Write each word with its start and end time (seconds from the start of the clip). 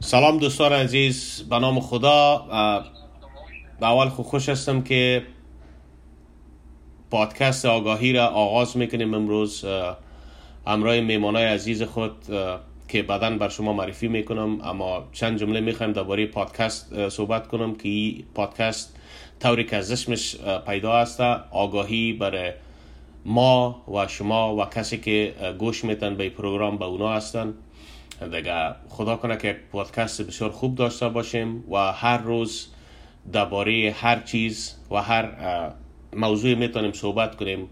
سلام 0.00 0.38
دوستان 0.38 0.72
عزیز 0.72 1.42
به 1.50 1.58
نام 1.58 1.80
خدا. 1.80 2.46
به 3.80 3.86
اول 3.86 4.08
خوش 4.08 4.48
هستم 4.48 4.82
که 4.82 5.22
پادکست 7.10 7.66
آگاهی 7.66 8.12
را 8.12 8.26
آغاز 8.26 8.76
می‌کنیم 8.76 9.14
امروز. 9.14 9.64
امرای 10.66 11.00
میمانای 11.00 11.44
عزیز 11.44 11.82
خود 11.82 12.12
که 12.88 13.02
بعدا 13.02 13.30
بر 13.30 13.48
شما 13.48 13.72
معرفی 13.72 14.08
می‌کنم. 14.08 14.60
اما 14.60 15.04
چند 15.12 15.38
جمله 15.38 15.60
می‌خوایم 15.60 15.92
درباره 15.92 16.26
پادکست 16.26 17.08
صحبت 17.08 17.48
کنم 17.48 17.74
که 17.74 17.88
این 17.88 18.24
پادکست 18.34 18.96
طوری 19.40 19.64
که 19.64 19.76
از 19.76 19.90
اسمش 19.90 20.36
پیدا 20.66 20.92
است 20.92 21.20
آگاهی 21.50 22.12
برای 22.12 22.52
ما 23.24 23.82
و 23.94 24.08
شما 24.08 24.56
و 24.56 24.64
کسی 24.64 24.98
که 24.98 25.34
گوش 25.58 25.84
میتن 25.84 26.14
به 26.14 26.30
پروگرام 26.30 26.76
به 26.76 26.84
اونا 26.84 27.12
هستن. 27.12 27.54
دیگه 28.28 28.74
خدا 28.88 29.16
کنه 29.16 29.36
که 29.36 29.56
پادکست 29.72 30.22
بسیار 30.22 30.50
خوب 30.50 30.74
داشته 30.74 31.08
باشیم 31.08 31.64
و 31.72 31.92
هر 31.92 32.18
روز 32.18 32.68
درباره 33.32 33.94
هر 34.00 34.20
چیز 34.20 34.76
و 34.90 34.96
هر 34.96 35.28
موضوع 36.16 36.54
می‌تونیم 36.54 36.92
صحبت 36.92 37.36
کنیم. 37.36 37.68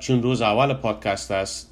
چون 0.00 0.22
روز 0.22 0.42
اول 0.42 0.74
پادکست 0.74 1.30
است 1.30 1.70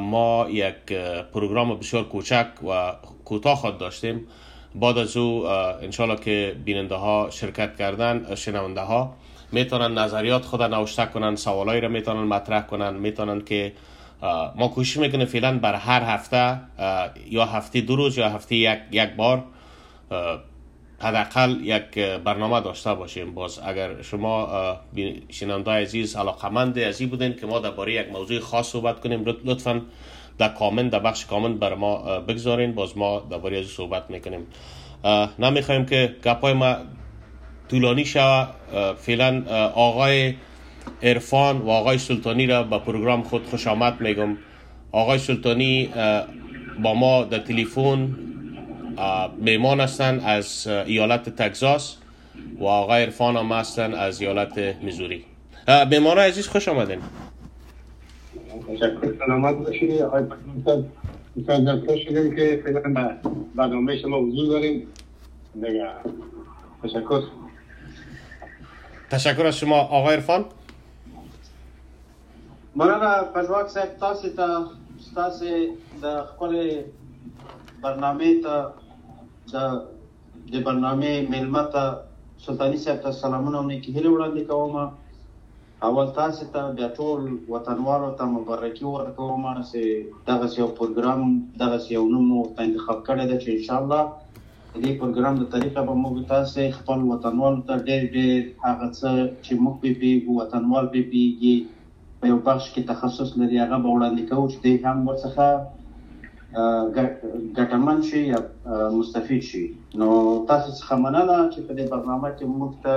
ما 0.00 0.46
یک 0.50 0.92
پروگرام 1.32 1.78
بسیار 1.78 2.04
کوچک 2.04 2.46
و 2.68 2.92
کوتاه 3.24 3.56
خود 3.56 3.78
داشتیم. 3.78 4.26
بعد 4.74 4.98
از 4.98 5.16
او 5.16 5.46
انشالله 5.46 6.16
که 6.16 6.56
بیننده 6.64 6.94
ها 6.94 7.28
شرکت 7.30 7.76
کردن 7.76 8.34
شنونده 8.34 8.80
ها 8.80 9.14
می‌تونن 9.52 9.98
نظریات 9.98 10.44
خود 10.44 10.62
نوشته 10.62 11.06
کنن 11.06 11.36
سوالایی 11.36 11.80
را 11.80 11.88
می‌تونن 11.88 12.20
مطرح 12.20 12.62
کنن 12.66 12.94
می‌تونن 12.94 13.40
که 13.40 13.72
ما 14.56 14.68
کوشش 14.68 14.96
می‌کنیم 14.96 15.26
فعلا 15.26 15.58
بر 15.58 15.74
هر 15.74 16.02
هفته 16.02 16.60
یا 17.30 17.44
هفته 17.44 17.80
دو 17.80 17.96
روز 17.96 18.18
یا 18.18 18.28
هفته 18.28 18.54
یک, 18.54 18.78
یک 18.90 19.10
بار 19.10 19.44
حداقل 21.00 21.56
یک 21.62 21.98
برنامه 21.98 22.60
داشته 22.60 22.94
باشیم. 22.94 23.34
باز 23.34 23.60
اگر 23.64 24.02
شما 24.02 24.48
شنونده 25.28 25.70
عزیز 25.70 26.16
علاقمند 26.16 26.78
عزیز 26.78 27.10
بودین 27.10 27.34
که 27.34 27.46
ما 27.46 27.58
درباره 27.58 27.94
یک 27.94 28.08
موضوع 28.12 28.40
خاص 28.40 28.72
صحبت 28.72 29.00
کنیم 29.00 29.24
لطفا 29.44 29.82
در 30.38 30.48
کامنت 30.48 30.90
در 30.90 30.98
بخش 30.98 31.26
کامنت 31.26 31.58
بر 31.58 31.74
ما 31.74 32.20
بگذارین. 32.20 32.72
باز 32.72 32.98
ما 32.98 33.20
درباره 33.30 33.58
از 33.58 33.66
صحبت 33.66 34.10
می‌کنیم. 34.10 34.46
نمی‌خوایم 35.38 35.86
که 35.86 36.16
گپای 36.24 36.52
ما 36.52 36.76
طولانی 37.70 38.04
شوه 38.04 38.46
فعلا 38.98 39.44
آقای 39.74 40.34
عرفان 41.02 41.58
و 41.58 41.68
آقای 41.70 41.98
سلطانی 41.98 42.46
را 42.46 42.62
به 42.62 42.78
پروگرام 42.78 43.22
خود 43.22 43.46
خوش 43.46 43.66
آمد 43.66 44.00
میگم. 44.00 44.36
آقای 44.92 45.18
سلطانی 45.18 45.90
با 46.82 46.94
ما 46.94 47.24
در 47.24 47.38
تلفن 47.38 48.14
میمان 49.36 49.80
هستند 49.80 50.22
از 50.24 50.66
ایالت 50.66 51.42
تگزاس 51.42 51.96
و 52.58 52.64
آقای 52.64 53.02
عرفان 53.02 53.36
هم 53.36 53.52
هستند 53.52 53.94
از 53.94 54.20
ایالت 54.20 54.58
میزوری. 54.82 55.24
میمان 55.90 56.18
عزیز 56.18 56.48
خوش 56.48 56.68
آمدین. 56.68 56.98
تشکر 58.68 59.14
سلامت 59.18 59.54
باشید 59.54 60.02
آقای 60.02 60.24
خوش 61.86 62.04
شدیم 62.04 62.36
که 62.36 62.62
فعلا 62.64 63.16
برنامه 63.54 63.98
شما 63.98 64.18
حضور 64.18 64.48
داریم 64.48 64.86
تشکر. 66.82 67.22
تشکر 69.10 69.46
از 69.46 69.58
شما. 69.58 69.76
آقای 69.76 70.14
عرفان؟ 70.14 70.44
مننه 72.76 73.10
پژواک 73.34 73.68
صاحب 73.74 73.90
تاسو 73.98 74.28
ته 74.36 74.46
تاسو 75.16 75.50
د 76.04 76.14
خپل 76.30 76.54
برنامه 77.82 78.30
ته 78.46 78.54
د 80.54 80.64
برنامه 80.68 81.12
ملمه 81.34 81.62
ته 81.74 81.84
سلطانی 82.46 82.80
صاحب 82.86 82.98
ته 83.04 83.12
سلامونه 83.18 83.60
او 83.60 83.68
نیکی 83.68 83.94
هیله 83.98 84.10
وړاندې 84.14 84.42
کوم 84.48 84.74
اول 85.88 86.10
تاسو 86.16 86.48
ته 86.56 86.72
بیا 86.80 86.88
ټول 86.96 87.28
وطنوالو 87.52 88.08
ته 88.22 88.26
مبارکي 88.32 88.88
ورکوم 88.88 89.46
چې 89.60 89.82
دغه 90.32 90.50
یو 90.62 90.68
پروګرام 90.80 91.22
دغه 91.62 91.78
یو 91.98 92.04
نوم 92.16 92.34
ته 92.56 92.66
انتخاب 92.68 93.06
کړی 93.06 93.24
دی 93.30 93.38
چې 93.42 93.48
ان 93.56 93.62
شاء 93.68 93.78
الله 93.82 94.02
دې 94.82 94.92
پروګرام 95.04 95.40
د 95.44 95.48
طریقه 95.54 95.86
به 95.92 95.96
موږ 96.02 96.26
تاسو 96.34 96.66
خپل 96.80 97.06
وطنوالو 97.12 97.64
ته 97.70 97.78
ډېر 97.88 98.02
ډېر 98.16 98.38
هغه 98.66 98.92
څه 98.98 99.10
چې 99.44 99.52
موږ 99.62 99.74
به 99.86 99.90
پیږو 100.02 100.38
وطنوال 100.42 100.92
به 100.96 101.06
پیږي 101.14 101.56
په 102.24 102.30
یو 102.32 102.38
بخش 102.48 102.66
کې 102.74 102.82
تخصص 102.90 103.30
لري 103.40 103.56
هغه 103.62 103.78
به 103.84 103.90
وړاندې 103.94 104.22
کوو 104.30 104.50
چې 104.52 104.58
دوی 104.64 104.76
هم 104.84 104.98
ورڅخه 105.08 105.48
ګټمن 107.58 107.98
شي 108.08 108.22
یا 108.26 108.40
مستفید 108.96 109.42
شي. 109.50 109.64
نو 110.02 110.08
تاسو 110.50 110.68
څخه 110.80 110.94
مننه 111.04 111.38
چې 111.52 111.60
په 111.68 111.72
دې 111.78 111.84
برنامه 111.94 112.28
کې 112.36 112.44
موږ 112.58 112.72
ته 112.84 112.94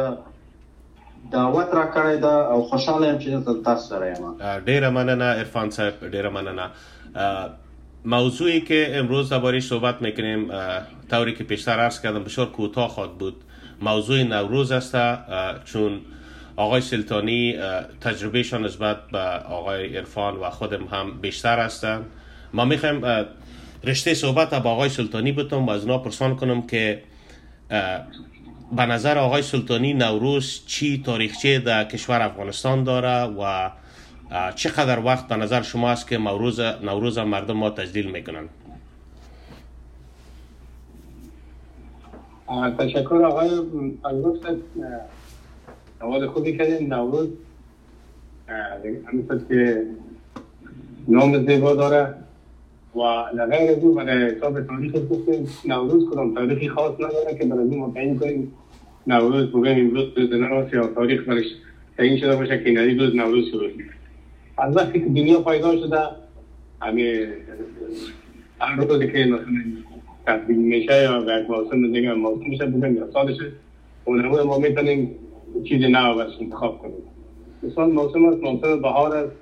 دعوت 1.31 1.69
را 1.77 1.85
کړی 1.95 2.15
دا 2.25 2.35
او 2.55 2.59
خوشاله 2.73 3.05
یم 3.07 3.17
چې 3.23 3.29
تاسو 3.69 3.83
سره 3.93 4.05
یم. 4.11 4.23
ډیره 4.65 4.89
مننه 4.97 5.27
عرفان 5.45 5.67
صاحب 5.77 5.95
ډیره 6.11 6.29
مننه. 6.35 6.65
موضوعی 8.13 8.59
که 8.67 8.79
امروز 8.99 9.25
درباره 9.33 9.59
صحبت 9.69 9.97
میکنیم 10.01 10.41
طوری 11.13 11.33
که 11.39 11.43
پیشتر 11.53 11.77
عرض 11.87 11.97
کردم 12.01 12.23
بسیار 12.29 12.47
کوتاه 12.59 12.89
خواهد 12.97 13.17
بود. 13.23 13.37
موضوع 13.81 14.19
نوروز 14.23 14.71
است 14.71 14.95
چون 15.71 15.91
آقای 16.57 16.81
سلطانی 16.81 17.55
تجربهشان 18.01 18.65
نسبت 18.65 18.97
به 19.11 19.19
آقای 19.49 19.97
عرفان 19.97 20.35
و 20.35 20.49
خودم 20.49 20.83
هم 20.83 21.21
بیشتر 21.21 21.59
هستند 21.59 22.05
ما 22.53 22.65
می‌خوایم 22.65 23.25
رشته 23.83 24.13
صحبت 24.13 24.53
با 24.53 24.71
آقای 24.71 24.89
سلطانی 24.89 25.31
بتم 25.31 25.65
و 25.65 25.69
از 25.69 25.81
اونا 25.81 25.97
پرسان 25.97 26.35
کنم 26.35 26.67
که 26.67 27.03
به 28.71 28.85
نظر 28.85 29.17
آقای 29.17 29.41
سلطانی 29.41 29.93
نوروز 29.93 30.65
چی 30.65 31.03
تاریخچه 31.05 31.59
در 31.59 31.83
کشور 31.83 32.21
افغانستان 32.21 32.83
داره 32.83 33.23
و 33.23 33.69
چقدر 34.55 34.99
وقت 34.99 35.27
به 35.27 35.35
نظر 35.35 35.61
شما 35.61 35.89
است 35.89 36.07
که 36.07 36.17
نوروز 36.17 36.59
نوروز 36.59 37.17
مردم 37.17 37.57
ما 37.57 37.69
تجلیل 37.69 38.11
می‌کنن؟ 38.11 38.49
تشکر 42.79 43.25
آقای 43.25 43.49
اول 46.01 46.27
خوبی 46.27 46.57
کردیم 46.57 46.93
نوروز 46.93 47.29
همینطور 49.07 49.39
که 49.49 49.83
نام 51.07 51.47
زیبا 51.47 51.75
داره 51.75 52.13
و 52.95 52.99
لغیر 53.35 53.71
از 53.71 53.83
او 53.83 53.93
برای 53.93 54.35
حساب 54.35 54.61
تاریخ 54.61 54.95
گفتیم 54.95 55.47
نوروز 55.65 56.09
کدام 56.09 56.35
تاریخی 56.35 56.69
خاص 56.69 56.93
نداره 56.93 57.37
که 57.39 57.45
برای 57.45 57.65
ما 57.65 57.91
تعیین 57.95 58.19
کنیم. 58.19 58.51
نوروز 59.07 59.51
بگیم 59.51 59.87
امروز 59.87 60.05
روز 60.17 60.33
نوروز 60.33 60.73
یا 60.73 60.87
تاریخ 60.87 61.27
برش 61.27 61.45
تعیین 61.97 62.17
شده 62.17 62.35
باشه 62.35 62.63
که 62.63 62.69
این 62.69 62.99
روز 62.99 63.15
نوروز 63.15 63.49
شروع 63.51 63.69
از 64.57 64.77
وقتی 64.77 64.99
که 64.99 65.05
دنیا 65.05 65.41
پیدا 65.41 65.77
شده 65.77 65.99
همه 66.81 67.27
هر 68.59 68.75
روزی 68.75 69.07
که 69.07 69.39
تبدیل 70.27 70.57
میشه 70.57 71.03
یا 71.03 71.41
یک 71.41 71.49
موسم 71.49 71.93
دیگه 71.93 72.13
موسم 72.13 72.49
میشه 72.49 72.65
بگم 72.65 72.95
یا 72.95 73.11
سالشه 73.11 73.51
اون 74.05 74.41
ما 74.43 74.57
می‌تونیم 74.57 75.15
چیز 75.69 75.81
نو 75.81 76.15
برش 76.15 76.31
انتخاب 76.41 76.77
کنیم. 76.77 77.03
مثال 77.63 77.91
موسم 77.91 78.25
است 78.25 78.43
موسم 78.43 78.81
بهار 78.81 79.15
است 79.15 79.35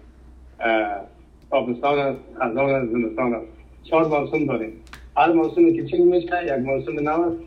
تابستان 1.52 2.00
است 2.00 2.20
خزان 2.36 2.70
است 2.70 2.92
زمستان 2.92 3.34
است. 3.34 3.48
چهار 3.84 4.08
موسم 4.08 4.46
داریم. 4.46 4.74
هر 5.18 5.32
موسمی 5.32 5.76
که 5.76 5.86
چی 5.86 5.98
میشه 5.98 6.46
یک 6.46 6.52
موسم 6.52 7.10
نو 7.10 7.22
است. 7.22 7.38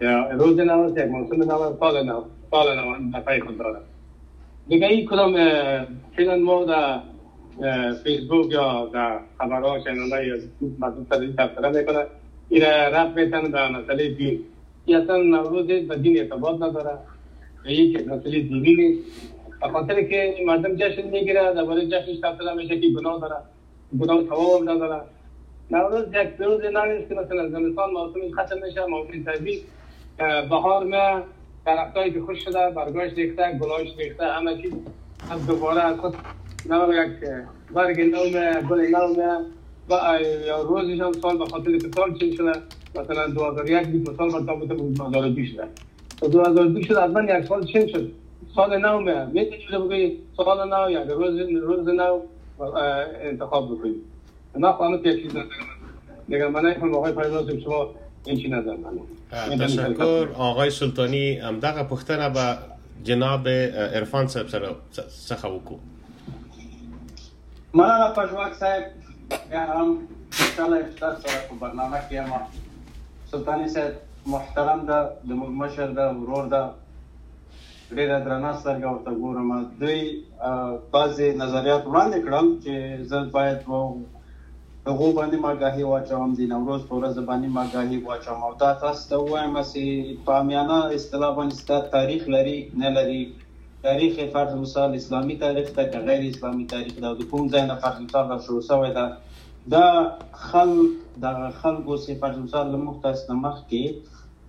یا 0.00 0.30
روز 0.30 0.58
نو 0.58 0.80
است 0.80 0.98
یک 0.98 1.04
موسم 1.04 1.42
نو 1.42 1.60
است. 1.60 1.80
سال 1.80 2.06
نو 2.06 2.22
سال 2.50 2.76
نو 2.76 3.18
دفعه 3.18 3.40
خود 3.40 3.58
داره. 3.58 3.78
دیگه 4.68 4.86
این 4.86 5.06
کدام 5.06 5.34
فیلن 6.16 6.42
ما 6.42 6.64
در 6.64 7.00
فیسبوک 8.04 8.52
یا 8.52 8.90
در 8.92 9.18
خبرها 9.38 9.80
شنونده 9.80 10.26
یا 10.26 10.34
مردم 10.78 11.04
تدریج 11.10 11.36
تبصره 11.36 11.68
می‌کنه. 11.80 12.06
این 12.48 12.62
رفت 12.62 13.16
میتن 13.16 13.52
به 13.52 13.68
مسئله 13.68 14.08
دین. 14.08 14.40
این 14.84 14.96
اصلا 14.96 15.16
نوروز 15.16 15.66
به 15.66 15.96
دین 15.96 16.18
ارتباط 16.18 16.62
نداره. 16.62 16.98
یک 17.66 18.08
مسئله 18.08 18.40
دینی 18.40 18.74
نیست 18.74 19.02
به 19.60 19.68
خاطر 19.68 20.02
که 20.02 20.34
مردم 20.46 20.76
جشن 20.76 21.08
می‌گیره 21.08 21.54
درباره 21.54 21.86
جشنش 21.86 22.18
تبصره 22.22 22.54
میشه 22.54 22.80
که 22.80 22.88
گناه 22.88 23.20
داره 23.20 23.36
گناه 24.00 24.24
ثواب 24.28 24.70
نداره 24.70 25.00
نوروز 25.70 26.04
یک 26.08 26.28
روز 26.38 26.60
نیست 26.60 27.08
که 27.08 27.14
مثلا 27.14 27.48
زمستان 27.48 27.90
موسمش 27.90 28.32
ختم 28.32 28.56
میشه 28.66 28.86
موسم 28.86 29.32
تبریک 29.32 29.62
بهار 30.50 30.84
ما 30.84 31.22
درختایی 31.66 32.12
که 32.12 32.20
خوش 32.20 32.44
شده 32.44 32.70
برگاش 32.70 33.12
ریخته 33.16 33.58
گلاش 33.58 33.88
ریخته 33.98 34.24
همه 34.24 34.62
چیز 34.62 34.72
از 35.30 35.46
دوباره 35.46 35.96
خود 35.96 36.14
نو 36.70 36.92
یک 36.92 37.12
برگ 37.74 38.00
نو 38.00 38.18
گل 38.68 38.80
نو 38.80 39.14
و 39.90 40.18
روزش 40.68 41.00
هم 41.00 41.12
سال 41.12 41.38
به 41.38 41.44
خاطر 41.44 41.78
که 41.78 41.88
سال 41.96 42.18
چین 42.18 42.34
شده 42.34 42.52
مثلا 42.94 43.26
2001 43.26 43.86
بود 43.88 44.10
مثال 44.10 44.28
مثلا 44.28 44.54
بود 44.56 44.68
2002 44.68 45.44
شده 45.44 45.68
2002 46.28 46.82
شد 46.82 46.94
از 46.94 47.10
من 47.10 47.28
یک 47.28 47.46
سال 47.46 47.66
چین 47.66 47.86
شد 47.86 48.12
سال 48.54 48.78
نو 48.78 49.00
میاد 49.00 49.32
میتونی 49.32 49.88
بگی 49.88 50.18
سال 50.36 50.68
نو 50.68 50.90
یا 50.90 51.02
روز 51.02 51.40
روز 51.40 51.88
نو 51.88 52.20
انتخاب 53.22 53.64
بکنید 53.74 53.96
نه 54.56 54.72
خواهمت 54.72 55.06
یک 55.06 55.22
چیز 55.22 55.30
ندارم 55.30 55.48
دیگه 56.28 56.48
من 56.48 56.64
نمیخوام 56.64 56.94
آقای 56.94 57.12
پایدار 57.12 57.58
شما 57.60 57.90
این 58.24 58.36
چی 58.36 58.48
نظر 58.48 58.76
من 58.76 59.58
تشکر. 59.58 60.28
آقای 60.34 60.70
سلطانی 60.70 61.40
ام 61.40 61.58
دغه 61.60 61.82
پختنه 61.82 62.28
به 62.28 62.58
جناب 63.04 63.48
عرفان 63.48 64.26
صاحب 64.26 64.48
سره 64.48 64.68
څخه 65.28 65.44
وکړو. 65.44 65.76
مننه 67.74 68.12
پژواک 68.16 68.52
صاحب. 68.54 68.84
یا 69.52 69.60
هم 69.60 69.98
یم 70.58 70.90
ستاسو 70.96 71.28
سره 71.28 71.40
په 71.48 71.54
برنامه 71.60 71.98
کې 72.08 72.12
یم 72.12 72.32
سلطاني 73.30 73.68
صاحب 73.68 73.92
محترم 74.32 74.80
ده 74.88 74.98
د 75.28 75.30
موږ 75.40 75.52
مشر 75.62 75.88
ده 75.98 76.06
ورور 76.20 76.44
ده. 76.54 76.62
ډېره 77.96 78.16
درنه 78.26 78.52
سترګه 78.60 78.88
ورته 78.90 79.12
ګورم. 79.22 79.50
دوی 79.80 80.00
بعضې 80.94 81.26
نظریات 81.42 81.82
وړاندې 81.86 82.18
کړل 82.26 82.46
چې 82.64 82.74
زه 83.10 83.18
باید 83.36 83.58
هغو 84.88 85.08
باندې 85.18 85.36
ماګاهي 85.46 85.84
واچوم 85.90 86.30
د 86.38 86.40
نوروز 86.52 86.82
په 86.88 86.94
ورځ 86.98 87.14
باندې 87.28 87.48
ماګاهي 87.58 87.98
واچوم. 88.06 88.40
او 88.46 88.52
دا 88.62 88.70
تاسو 88.84 89.02
ته 89.10 89.16
وایم 89.30 89.54
چې 89.72 89.84
په 90.24 90.32
عامیانه 90.38 90.78
اصطلاح 90.96 91.32
باندې 91.38 91.90
تاریخ 91.96 92.22
لري 92.34 92.58
نه 92.82 92.90
لري. 92.96 93.22
تاریخ 93.86 94.12
فرض 94.34 94.52
مثال 94.64 94.94
اسلامي 94.98 95.34
تاریخ 95.44 95.66
ته 95.76 95.82
غیر 96.08 96.22
اسلامي 96.26 96.66
تاریخ 96.74 96.94
ده؟ 97.04 97.10
د 97.20 97.22
کوم 97.30 97.48
ځای 97.52 97.64
نه 97.70 97.74
فرض 97.82 97.98
مثال 98.04 98.24
را 98.32 98.38
شروع 98.44 98.62
شوی 98.68 98.92
ده 98.98 99.06
دا 99.72 99.86
خلک 100.32 101.20
د 101.22 101.26
چې 102.04 102.14
فرض 102.22 102.38
مثال 102.38 102.66
له 102.72 102.78
موږ 102.84 102.96
تاسو 103.02 103.28
نه 103.28 103.36
مخکې 103.44 103.82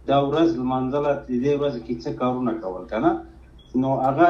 دا 0.08 0.18
ورځ 0.30 0.50
لمانځله 0.62 1.12
د 1.28 1.32
دې 1.44 1.54
ورځ 1.60 1.76
کې 1.86 1.94
څه 2.04 2.12
کارونه 2.22 2.54
کول 2.64 2.88
که 2.90 2.98
نه؟ 3.04 3.12
نو 3.84 3.92
هغه 4.06 4.30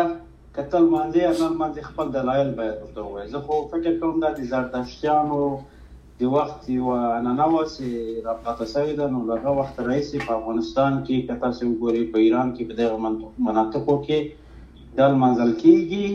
کتل 0.58 0.84
مانځي 0.92 1.24
نه 1.40 1.48
مانځي 1.62 1.82
خپل 1.88 2.12
دلایل 2.18 2.52
باید 2.60 2.76
ورته 2.82 3.06
ووایي. 3.06 3.32
زه 3.32 3.42
خو 3.48 3.58
فکر 3.72 3.96
کوم 4.04 4.20
دا 4.24 4.30
د 4.40 4.50
زردشتیانو 4.52 5.40
د 6.20 6.34
وخت 6.36 6.70
یو 6.74 6.92
چې 7.74 7.88
راپاته 8.28 8.66
شوې 8.74 8.94
ده. 9.00 9.08
نو 9.14 9.22
له 9.30 9.38
هغه 9.40 9.52
وخته 9.60 9.88
راهیسې 9.88 10.28
په 10.28 10.34
افغانستان 10.40 11.00
کې 11.06 11.18
که 11.28 11.40
تاسو 11.46 11.72
وګورئ 11.72 12.04
په 12.12 12.26
ایران 12.26 12.52
کې 12.56 12.64
په 12.70 12.74
دغه 12.82 12.98
مناطقو 13.48 13.96
کې 14.06 14.20
دا 15.02 15.10
لمانځل 15.16 15.52
کېږي 15.64 16.08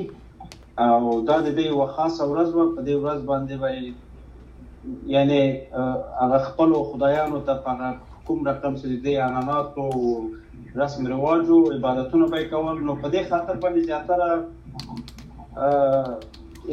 او 0.87 1.21
دا 1.33 1.37
د 1.47 1.49
دې 1.57 1.65
یوه 1.73 1.89
خاصه 1.99 2.23
ورځ 2.33 2.49
په 2.77 2.83
دې 2.87 2.95
ورځ 3.03 3.21
باندې 3.31 3.55
به 3.65 3.69
یعنی 5.15 5.41
هغه 6.21 6.39
خپلو 6.47 6.77
خدایانو 6.93 7.41
ته 7.51 7.55
په 7.67 7.91
کوم 8.31 8.39
رقم 8.49 8.73
چې 8.81 8.87
د 9.05 9.07
عنعناتو 9.27 9.87
رسم 10.81 11.03
رواج 11.13 11.45
او 11.59 11.61
عبادتونه 11.77 12.27
به 12.33 12.41
کول 12.55 12.77
نو 12.89 12.93
په 13.03 13.09
دې 13.15 13.23
خاطر 13.31 13.55
باندې 13.63 13.81
زیاتره 13.89 14.29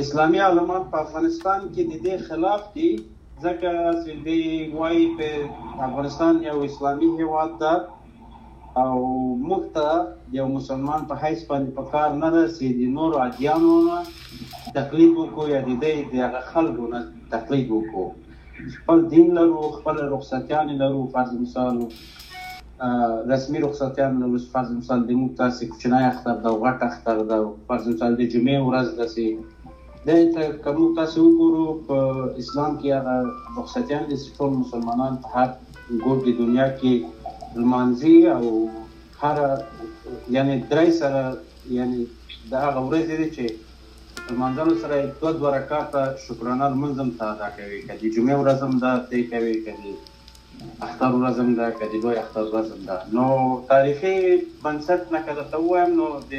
اسلامي 0.06 0.40
علمان 0.48 0.84
په 0.96 0.98
افغانستان 1.06 1.62
کې 1.74 1.84
د 1.92 1.94
دې 2.06 2.16
خلاف 2.32 2.62
دي. 2.74 2.92
ځکه 3.46 3.72
چې 4.04 4.12
دوی 4.26 4.44
وايي 4.78 5.06
په 5.18 5.30
افغانستان 5.88 6.34
یو 6.44 6.58
اسلامي 6.68 7.10
هیواد 7.20 7.52
ده 7.64 7.74
او 8.84 8.96
موږ 9.48 9.64
ته 9.76 9.88
یو 10.38 10.48
مسلمان 10.54 11.02
په 11.12 11.16
حیث 11.24 11.42
باندې 11.50 11.72
په 11.78 11.84
کار 11.92 12.10
نه 12.24 12.30
ده 12.36 12.44
چې 12.56 12.66
د 12.80 12.82
نورو 12.98 13.20
ادیانو 13.28 13.76
نه 13.90 13.98
تقلید 14.80 15.12
وکړو 15.18 15.46
یا 15.54 15.62
د 15.68 15.72
دې 15.84 15.96
د 16.14 16.16
خلکو 16.54 16.86
نه 16.94 17.02
تقلید 17.36 17.70
وکړو. 17.76 18.08
خپل 18.76 19.04
دین 19.10 19.34
لرو 19.36 19.70
خپل 19.80 20.00
رخصتیان 20.14 20.78
لرو 20.78 21.02
فرض 21.14 21.34
مثال 21.42 21.78
رسمي 23.32 23.60
رخصتیان 23.62 24.20
لرو 24.22 24.38
فرض 24.52 24.72
مثال 24.78 25.04
د 25.10 25.12
موږ 25.20 25.38
تاسو 25.42 25.68
کوچنی 25.74 26.04
اختر 26.08 26.40
دا 26.48 26.54
غټ 26.64 26.90
اختر 26.90 27.22
دا 27.32 27.38
فرض 27.68 27.88
مثال 27.94 28.18
د 28.22 28.32
جمعې 28.34 28.60
ورځ 28.68 28.88
دسي 29.02 29.30
د 30.08 30.26
ته 30.36 30.58
کوم 30.66 30.90
تاسو 30.98 31.28
وګورو 31.28 31.66
په 31.88 31.98
اسلام 32.44 32.76
کې 32.82 32.90
هغه 32.98 33.16
رخصتیان 33.60 34.04
چې 34.10 34.38
ټول 34.38 34.58
مسلمانان 34.64 35.22
په 35.24 35.36
هر 35.38 35.50
ګوټ 36.04 36.20
د 36.28 36.38
دنیا 36.42 36.68
کې 36.80 36.94
لمانځي 37.62 38.18
او 38.36 38.46
هر 39.22 39.38
یعنی 40.36 40.56
درې 40.72 40.90
سره 41.00 41.22
یعنی 41.80 42.06
دا 42.52 42.60
هغه 42.68 42.82
ورځ 42.88 43.04
دي 43.22 43.30
چې 43.36 43.46
لمانځلو 44.30 44.74
سره 44.84 44.96
دوه 45.20 45.32
دوه 45.40 45.50
رکعاته 45.58 46.02
شکرانه 46.22 46.66
لمونځ 46.72 46.96
هم 47.02 47.10
ادا 47.26 47.50
کوي. 47.58 47.80
که 47.88 47.94
د 48.02 48.04
جمعې 48.16 48.36
ورځ 48.42 48.60
هم 48.64 48.74
دا 48.86 48.92
دی 49.12 49.22
کوي. 49.34 49.56
که 49.66 49.72
د 49.84 49.86
اختر 50.86 51.12
ورځ 51.20 51.36
هم 51.44 51.52
ده 51.60 51.68
که 51.80 51.86
د 51.92 51.94
لوی 52.04 52.18
اختر 52.24 52.44
ورځ 52.52 52.68
هم 52.74 52.82
ده. 52.90 52.98
نو 53.18 53.28
تاریخي 53.72 54.16
بنسټ 54.64 55.02
نه 55.16 55.20
که 55.28 55.32
درته 55.40 55.58
ووایم 55.62 55.92
نو 56.02 56.10
د 56.34 56.36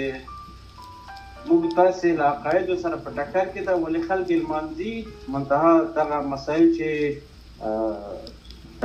موږ 1.48 1.62
تاسې 1.78 2.08
له 2.18 2.24
عقایدو 2.32 2.74
سره 2.84 2.96
په 3.04 3.10
ټکر 3.18 3.46
کې 3.52 3.60
ده 3.66 3.74
ولې 3.82 4.00
خلک 4.08 4.28
لمانځي؟ 4.42 4.94
منتها 5.34 5.72
دغه 5.98 6.16
مسایل 6.36 6.66
چې 6.76 6.88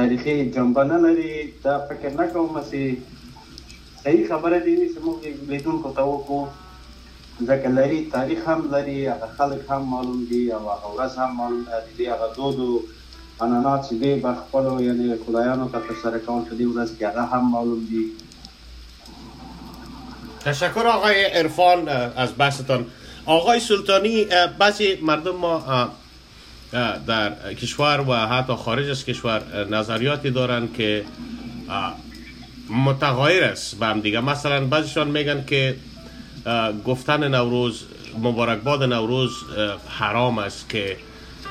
تاریخي 0.01 0.35
جنبه 0.57 0.83
نه 0.91 0.97
لري. 1.05 1.33
دا 1.63 1.75
فکر 1.89 2.11
نه 2.19 2.25
کوم 2.33 2.55
چې 2.71 2.81
صحیح 4.03 4.23
خبره 4.29 4.57
دی 4.65 4.75
چې 4.93 4.99
موږ 5.05 5.17
لیدونکو 5.55 5.89
ته 5.97 6.03
وکړو 6.11 6.41
ځکه 7.41 7.67
لري 7.67 7.99
تاریخ 8.15 8.39
هم 8.47 8.61
لري 8.71 8.97
هغه 9.07 9.29
خلک 9.37 9.61
هم 9.69 9.81
معلوم 9.93 10.25
دي 10.31 10.43
او 10.53 10.59
هغه 10.69 10.89
ورځ 10.95 11.17
هم 11.17 11.37
معلوم 11.37 11.63
دي 11.97 12.05
هغه 12.09 12.27
دودو 12.35 12.81
عنعنات 13.41 13.81
چې 13.89 13.93
دی 14.01 14.15
به 14.25 14.33
خپلو 14.41 14.73
یعنې 14.79 15.25
خدایانو 15.25 15.65
ته 15.75 15.79
ترسره 15.87 16.19
کول 16.25 16.43
په 16.49 16.55
دې 16.59 16.65
ورځ 16.75 16.89
کې 16.99 17.03
هغه 17.03 17.23
هم 17.33 17.51
معلوم 17.51 17.81
دي. 17.89 18.05
تشکر 20.45 20.87
آقای 20.87 21.25
عرفان 21.25 21.87
از 22.25 22.29
بحثتان. 22.37 22.85
آقای 23.25 23.59
سلطانی 23.59 24.25
بعضی 24.59 24.95
مردم 25.01 25.35
ما 25.35 25.89
در 27.07 27.53
کشور 27.53 28.01
و 28.07 28.13
حتی 28.13 28.53
خارج 28.55 28.89
از 28.89 29.05
کشور 29.05 29.67
نظریاتی 29.71 30.31
دارند 30.31 30.73
که 30.73 31.05
متغایر 32.69 33.43
است 33.43 33.79
به 33.79 33.85
هم 33.85 33.99
دیگه. 34.01 34.19
مثلا 34.19 34.65
بعضیشان 34.65 35.07
میگن 35.07 35.43
که 35.45 35.75
گفتن 36.85 37.27
نوروز 37.35 37.83
مبارکباد 38.19 38.83
نوروز 38.83 39.31
حرام 39.89 40.37
است 40.37 40.69
که 40.69 40.97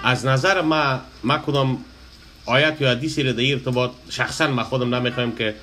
از 0.05 0.27
نظر 0.27 0.61
ما 0.61 1.01
ما 1.25 1.39
کدام 1.39 1.85
آیت 2.47 2.81
یا 2.81 2.91
حدیثی 2.91 3.23
را 3.23 3.33
در 3.33 3.53
ارتباط 3.53 3.91
شخصا 4.11 4.47
ما 4.47 4.65
خودم 4.65 4.95
نمی‌خوایم 4.95 5.33
که 5.33 5.55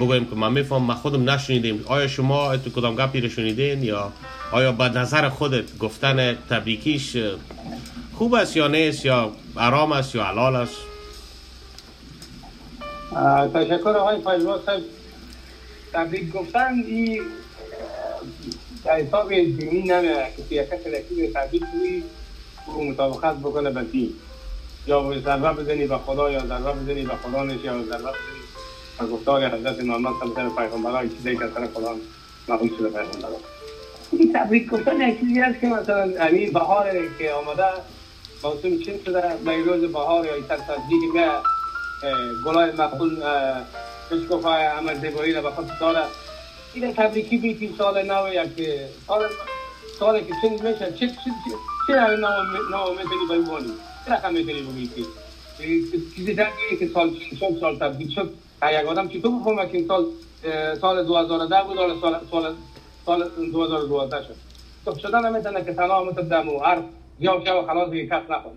بگویم 0.00 0.24
که 0.24 0.36
ما 0.36 0.48
میفهم 0.48 0.82
ما 0.82 0.94
خودم 0.94 1.30
نشنیدیم. 1.30 1.84
آیا 1.86 2.06
شما 2.06 2.56
تو 2.56 2.70
کدام 2.70 2.96
گپی 2.96 3.20
رو 3.20 3.28
شنیدین 3.28 3.82
یا 3.82 4.12
آیا 4.52 4.72
به 4.72 4.88
نظر 4.88 5.28
خودت 5.28 5.78
گفتن 5.78 6.34
تبریکیش 6.34 7.16
خوب 8.14 8.34
است 8.34 8.56
یا 8.56 8.68
نیست 8.68 9.04
یا 9.04 9.32
آرام 9.56 9.92
است 9.92 10.14
یا 10.14 10.24
حلال 10.24 10.56
است؟ 10.56 10.76
تشکر 13.54 13.88
آقای 13.88 14.20
فایزباز 14.20 14.60
صاحب 14.66 14.82
تبریک 15.92 16.32
گفتن 16.32 16.74
این 16.86 17.22
حساب 18.84 19.28
دینی 19.28 19.82
نمیره 19.82 20.32
که 20.36 20.42
سیاست 20.48 20.74
کلکتیو 20.74 21.32
تبریک 21.34 21.62
توی 21.72 22.02
مطابقت 22.90 23.36
بکنه 23.36 23.70
به 23.70 23.82
دین 23.82 24.14
یا 24.86 25.20
ضربه 25.24 25.62
بزنی 25.62 25.86
به 25.86 25.98
خدا 25.98 26.30
یا 26.30 26.46
ضربه 26.46 26.72
بزنی 26.72 27.02
به 27.02 27.14
خدا 27.14 27.44
نشی 27.44 27.64
یا 27.64 27.82
ضربه 27.82 28.02
بزنی 28.02 28.44
و 29.00 29.06
گفتار 29.06 29.48
حضرت 29.48 29.80
محمد 29.80 30.12
صلی 30.20 30.30
الله 30.30 30.40
علیه 30.40 30.56
پیغمبران 30.56 31.08
چیزی 31.08 31.36
که 31.36 31.44
سر 31.54 31.66
خدا 31.74 31.96
مقبول 32.48 32.70
شده 32.78 32.88
پیغمبران 32.88 33.40
این 34.12 34.32
تبریک 34.32 34.70
گفتن 34.70 35.08
یک 35.08 35.20
چیزی 35.20 35.40
هست 35.40 35.60
که 35.60 35.66
مثلا 35.66 36.12
همین 36.24 36.52
بهار 36.52 36.90
که 37.18 37.32
آمده 37.32 37.64
موسم 38.44 38.84
چین 38.84 39.04
شده 39.04 39.22
به 39.44 39.56
روز 39.56 39.92
بهار 39.92 40.26
یا 40.26 40.40
تر 40.40 40.56
تصدیق 40.56 41.12
به 41.14 41.28
گلای 42.46 42.72
مقبول 42.72 43.22
پیش 44.08 44.28
گفت 44.30 44.46
عمل 44.46 45.00
زیبایی 45.00 45.32
را 45.32 45.42
به 45.42 45.50
خود 45.50 45.70
داره 45.80 46.04
این 46.74 46.94
تبریکی 46.94 47.36
بیتی 47.38 47.74
سال 47.78 48.02
نو 48.02 48.34
یک 48.34 48.68
سال 49.06 49.22
سال 49.98 50.20
که 50.20 50.32
چین 50.40 50.52
میشه؟ 50.52 50.92
چه 50.92 50.92
چه 50.92 51.06
چه 51.06 51.30
چه 51.86 51.94
نو 51.94 52.28
نو 52.70 52.90
می‌تونی 52.90 53.42
بگویی 53.42 53.72
چه 54.06 54.12
رقم 54.12 54.32
می‌تونی 54.32 54.62
بگویی 54.62 54.90
چیزی 56.16 56.24
دیگه 56.24 56.48
که 56.78 56.88
سال 56.94 57.10
شد 57.40 57.60
سال 57.60 57.78
تبدیل 57.78 58.10
شد؟ 58.10 58.34
یک 58.80 58.86
آدم 58.88 59.08
چطور 59.08 59.40
بفهمه 59.40 59.66
که 59.68 59.78
این 59.78 59.88
سال 59.88 60.06
سال 60.80 61.04
2010 61.04 61.62
بود؟ 61.62 61.76
سال 61.76 62.00
سال 62.00 62.20
سال 62.30 62.54
سال 63.06 63.30
2012 63.52 64.22
شد. 64.22 64.36
تو 64.84 64.98
شدن 64.98 65.30
نمی‌تونه 65.30 65.64
که 65.64 65.74
تنها 65.74 66.04
مثل 66.04 66.22
دمو 66.22 66.58
هر 66.58 66.78
یا 67.20 67.42
شو 67.44 67.66
خلاص 67.66 67.90
دیگه 67.90 68.06
کس 68.06 68.22
نکنه 68.30 68.52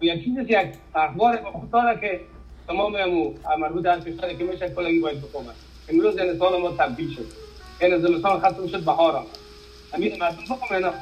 یک 0.00 0.24
چیزی 0.24 0.40
یک 0.40 0.68
اخبار 0.94 1.36
با 1.36 1.50
خود 1.50 1.70
داره 1.70 2.00
که 2.00 2.20
تمام 2.68 2.96
امو 2.96 3.34
مربوط 3.58 3.86
هر 3.86 4.00
کشوری 4.00 4.36
که 4.36 4.44
میشه 4.44 4.68
کلگی 4.68 5.00
باید 5.00 5.22
بفهمه 5.22 5.52
امروز 5.88 6.14
سال 6.38 6.60
ما 6.60 6.70
تبدیل 6.70 7.14
شد. 7.14 7.26
این 7.80 7.98
زمستان 7.98 8.38
ختم 8.38 8.66
شد 8.66 8.80
بهار 8.80 9.16
آمد. 9.16 9.26
امید 9.92 10.18
مردم 10.18 10.42
بفهمه 10.42 10.78
نه 10.78 10.92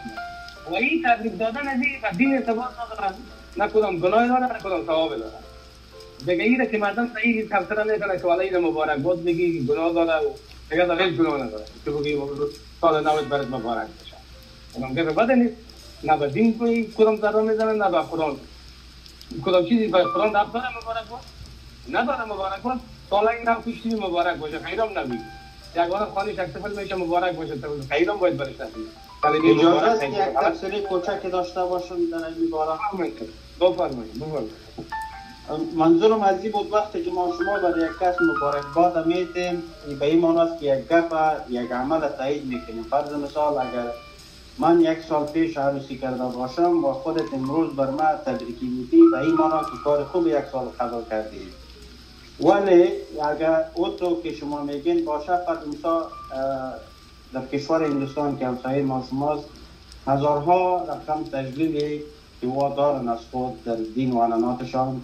و 0.70 0.74
این 0.74 1.02
تبریک 1.04 1.38
دادن 1.38 1.68
از 1.68 1.80
این 1.80 2.16
دین 2.16 2.34
ارتباط 2.34 2.70
ندارن. 2.80 3.14
نه 3.56 3.68
کدام 3.68 3.98
گناه 3.98 4.28
داره 4.28 4.52
نه 4.52 4.58
کدام 4.58 4.86
ثواب 4.86 5.16
داره 5.16 5.32
دیگه 6.18 6.44
ایره 6.44 6.66
که 6.66 6.78
مردم 6.78 7.10
صحیح 7.14 7.48
تفسیر 7.50 7.84
نکنه 7.84 8.18
که 8.18 8.26
والای 8.26 8.58
مبارک 8.58 8.98
بود 8.98 9.18
میگی 9.18 9.66
گناه 9.66 9.92
داره 9.92 10.26
و 10.26 10.30
دیگه 10.70 10.84
داره 10.84 11.10
گناه 11.10 11.42
نداره. 11.42 11.64
تو 11.84 11.98
بگی 11.98 12.18
سال 12.80 13.04
نوت 13.04 13.24
برات 13.24 13.48
مبارک 13.48 13.86
بشه. 13.86 14.16
اون 14.72 14.94
که 14.94 15.02
بده 15.02 15.34
نیست. 15.34 15.56
نه 16.04 16.16
به 16.16 16.28
دین 16.28 16.58
کوی 16.58 16.92
کدام 16.96 17.16
ضرر 17.16 17.40
می‌زنه 17.40 17.72
نه 17.72 17.90
به 17.90 18.02
خدا 18.02 18.36
کدام 19.44 19.64
چیزی 19.68 19.86
به 19.86 20.02
قرآن 20.02 20.36
رب 20.36 20.52
داره 20.52 20.66
مبارک 20.82 21.08
باد 21.08 21.20
نداره 21.88 22.24
مبارک 22.24 22.62
باد 22.62 22.80
سال 23.11 23.28
این 23.28 23.49
هم 23.49 23.62
مبارک 24.06 24.37
باشه 24.37 24.58
خیرم 24.58 24.99
نبید 24.99 25.20
یک 25.76 25.82
بار 25.82 26.11
خانه 26.14 26.32
شکسفل 26.32 26.82
میشه 26.82 26.94
مبارک 26.94 27.37
باشه 27.37 27.54
خیرم 27.90 28.16
باید 28.16 28.37
برش 28.37 28.61
نبید 28.61 29.04
اجازه 29.58 29.87
است 29.87 30.00
که 30.00 30.06
یک 30.06 30.14
تفسیری 30.14 30.80
کوچک 30.80 31.30
داشته 31.32 31.64
باشم 31.64 32.11
در 32.11 32.26
این 32.26 32.49
مبارک 32.49 32.78
بفرمایید 33.61 34.16
بفرمایید 34.16 34.52
منظورم 35.75 36.23
از 36.23 36.42
این 36.42 36.52
بود 36.52 36.73
وقتی 36.73 37.04
که 37.04 37.11
ما 37.11 37.32
شما 37.38 37.58
برای 37.58 37.84
یک 37.84 37.99
کس 38.00 38.14
مبارکباد 38.20 39.06
میتیم 39.06 39.62
به 40.00 40.06
این 40.06 40.20
معنی 40.20 40.58
که 40.61 40.66
یک 40.66 40.88
گپ 40.88 41.37
یک 41.49 41.73
عمل 41.73 42.08
تایید 42.08 42.44
می‌کنیم 42.44 42.82
فرض 42.90 43.12
مثال 43.12 43.58
اگر 43.58 43.90
من 44.58 44.80
یک 44.80 44.99
سال 45.08 45.26
پیش 45.26 45.56
عروسی 45.56 45.99
کرده 45.99 46.25
باشم 46.25 46.84
و 46.84 46.92
خودت 46.92 47.34
امروز 47.34 47.76
بر 47.76 47.90
من 47.90 48.18
تبریکی 48.26 48.66
میدی 48.66 49.02
به 49.12 49.18
این 49.18 49.34
معنی 49.34 49.64
که 49.64 49.76
کار 49.84 50.04
خوب 50.04 50.26
یک 50.26 50.44
سال 50.52 50.66
قضا 50.80 51.02
کردی 51.11 51.49
ولی 52.40 52.88
اگر 53.30 53.64
او 53.74 53.88
تو 53.88 54.22
که 54.22 54.32
شما 54.32 54.62
میگین 54.62 55.04
باشه 55.04 55.36
فرض 55.46 55.68
مثال 55.68 56.02
در 57.32 57.46
کشور 57.46 57.84
هندوستان 57.84 58.38
که 58.38 58.46
همسایه 58.46 58.82
ما 58.82 59.04
شماست 59.10 59.44
هزارها 60.06 60.82
رقم 60.82 61.24
تجلیلی 61.32 62.02
که 62.40 62.46
دارن 62.76 63.08
از 63.08 63.18
خود 63.32 63.64
در 63.64 63.76
دین 63.94 64.12
و 64.12 64.20
عناناتشان 64.22 65.02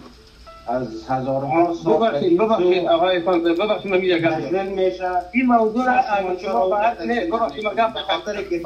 از 0.67 0.87
هزارها 1.09 1.73
سال 1.73 1.93
ببخشید 1.93 2.37
ببخشید 2.37 2.85
آقای 2.87 3.21
خان 3.21 3.43
ببخشید 3.43 3.91
من 3.91 3.97
میگم. 3.97 4.29
تجلیل 4.29 4.61
میشه. 4.61 5.11
این 5.31 5.45
موضوع 5.45 5.85
را 5.85 6.37
شما 6.37 6.67
باید 6.67 7.01
نه 7.01 7.25
ببخشید 7.25 7.65
من 7.65 7.71
گفت 7.71 7.97
خاطر 7.97 8.43
که 8.43 8.61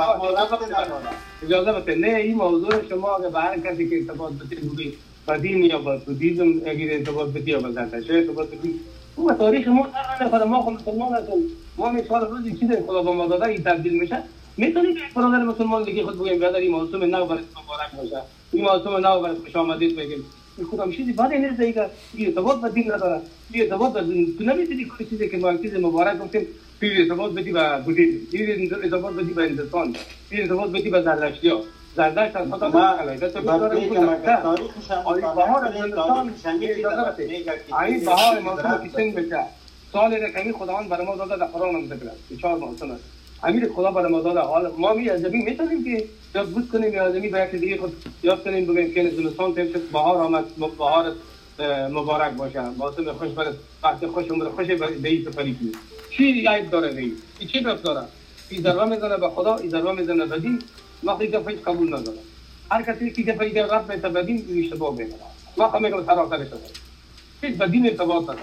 اجازه 1.43 1.71
بده 1.71 1.95
نه 1.95 2.07
این 2.07 2.35
موضوع 2.35 2.87
شما 2.89 3.15
اگه 3.15 3.29
به 3.29 3.39
هر 3.39 3.59
کسی 3.59 3.89
که 3.89 3.95
ارتباط 3.95 4.33
بده 4.33 4.55
بودی 4.55 4.97
دین 5.33 5.63
یا 5.63 5.79
با 5.79 5.97
بودیزم 5.97 6.49
اگر 6.65 6.93
ارتباط 6.93 7.29
بدی 7.29 7.51
یا 7.51 7.59
با 7.59 7.71
زرتشت 7.71 8.11
ارتباط 8.11 8.47
بدی 8.47 8.73
او 9.15 9.33
تاریخ 9.33 9.67
ما 9.67 9.87
نکنه 10.21 10.43
ما 10.43 10.61
خود 10.61 10.73
مسلمان 10.73 11.13
هستیم 11.13 11.43
ما 11.77 11.91
مثال 11.91 12.21
روزی 12.31 12.51
چیز 12.59 12.69
خدا 12.87 13.01
با 13.03 13.13
ما 13.13 13.27
داده 13.27 13.45
این 13.45 13.63
تبدیل 13.63 13.99
میشه. 13.99 14.17
می‌تونید 14.57 14.95
یک 14.95 15.13
برادر 15.15 15.43
مسلمان 15.43 15.83
دیگه 15.83 16.03
خود 16.03 16.19
بگیم 16.19 16.39
برادر 16.39 16.57
این 16.57 16.71
موسم 16.71 17.03
نو 17.03 17.25
برای 17.25 17.43
مبارک 17.63 17.91
باشه. 17.97 18.21
این 18.51 18.63
موسم 18.63 19.07
نو 19.07 19.21
برای 19.21 19.35
خوش 19.35 19.55
آمدید 19.55 19.95
بگیم. 19.95 20.25
خودم 20.69 20.91
چیزی 20.91 21.13
بعد 21.13 21.33
نیست 21.33 21.61
دیگه. 21.61 21.89
این 22.13 22.27
ارتباط 22.27 22.61
با 22.61 22.67
دین 22.69 22.91
نداره. 22.91 23.21
این 23.51 23.63
ارتباط 23.63 23.93
با 23.93 24.01
دین. 24.01 24.37
تو 24.37 24.43
نمی‌تونی 24.43 24.85
کلی 24.97 25.07
چیزی 25.09 25.29
که 25.29 25.37
ما 25.37 25.57
چیز 25.57 25.75
مبارک 25.75 26.19
گفتیم 26.19 26.47
این 26.81 27.01
ارتباط 27.01 27.31
بدی 27.31 27.51
با 27.51 27.79
بودیزم. 27.85 28.17
این 28.31 28.73
ارتباط 28.73 29.13
بدی 29.13 29.33
با 29.33 29.41
هندوستان 29.41 29.95
این 30.31 30.41
ارتباط 30.41 30.69
بدی 30.69 30.89
با 30.89 31.01
زردشتی 31.01 31.49
ها 31.49 31.61
زردشت 31.95 32.35
از 32.35 32.51
خدا 32.51 32.69
ما 32.69 32.85
علیه 32.85 33.27
برای 33.27 33.89
که 33.89 33.99
مگر 33.99 34.41
تاریخش 34.41 34.91
هم 34.91 35.01
آی 35.05 35.21
بهار 35.21 35.65
هندوستان 35.65 36.33
این 37.79 38.05
بهار 38.05 38.81
که 38.83 38.89
سنگ 38.95 39.15
بشه 39.15 39.43
سال 39.93 40.11
را 40.13 40.29
کمی 40.29 40.53
خداوند 40.53 40.89
برای 40.89 41.05
ما 41.05 41.15
داده 41.15 41.37
در 41.37 41.45
قرآن 41.45 41.75
هم 41.75 41.85
ذکر 41.85 42.09
است 42.09 42.41
چهار 42.41 42.57
موسم 42.57 42.91
است 42.91 43.03
امیر 43.43 43.69
خدا 43.75 43.91
برای 43.91 44.11
ما 44.11 44.21
داده 44.21 44.39
حال 44.39 44.71
ما 44.77 44.93
می 44.93 45.09
از 45.09 45.21
زمین 45.21 45.45
می‌تونیم 45.45 45.83
که 45.83 46.05
یاد 46.35 46.47
بود 46.47 46.69
کنیم 46.71 46.93
یا 46.93 47.11
زمین 47.11 47.31
به 47.31 47.39
یک 47.39 47.61
دیگه 47.61 47.77
خود 47.77 48.05
یاد 48.23 48.43
کنیم 48.43 48.65
بگیم 48.65 48.93
که 48.93 49.09
زمستان 49.09 49.55
تیم 49.55 49.73
شد. 49.73 49.81
بهار 49.91 50.17
آمد. 50.17 50.45
بهار 50.77 51.13
مبارک 51.91 52.31
باشه. 52.33 52.61
موسم 52.61 53.13
خوش 53.13 53.29
بر 53.29 53.45
وقت 53.83 54.05
خوش 54.05 54.25
عمر 54.25 54.45
خوش 54.49 54.67
به 54.67 55.09
این 55.09 55.25
سفری 55.25 55.71
چی 56.11 56.47
عیب 56.47 56.69
داره 56.69 56.91
به 56.91 57.01
این 57.01 57.17
چی 57.51 57.59
رفت 57.59 57.83
داره؟ 57.83 58.01
این 58.49 58.61
ضربه 58.61 58.85
می‌زنه 58.85 59.17
به 59.17 59.29
خدا 59.29 59.55
این 59.55 59.69
ضربه 59.69 59.91
می‌زنه 59.91 60.25
به 60.25 60.39
دین. 60.39 60.59
وقتی 61.05 61.27
که 61.27 61.39
فیض 61.39 61.59
قبول 61.59 61.87
نداره 61.87 62.17
هر 62.71 62.81
کسی 62.81 63.11
که 63.11 63.33
فیض 63.33 63.57
رب 63.57 63.91
میته 63.91 64.09
به 64.09 64.23
دین 64.23 64.63
اشتباه 64.63 64.95
می‌کنه 64.95 65.19
وقت 65.57 65.75
میگم 65.81 66.05
سراسرش 66.05 66.47
داره 66.47 66.63
هیچ 67.41 67.57
به 67.57 67.67
دین 67.67 67.85
ارتباط 67.85 68.23
نداره 68.23 68.39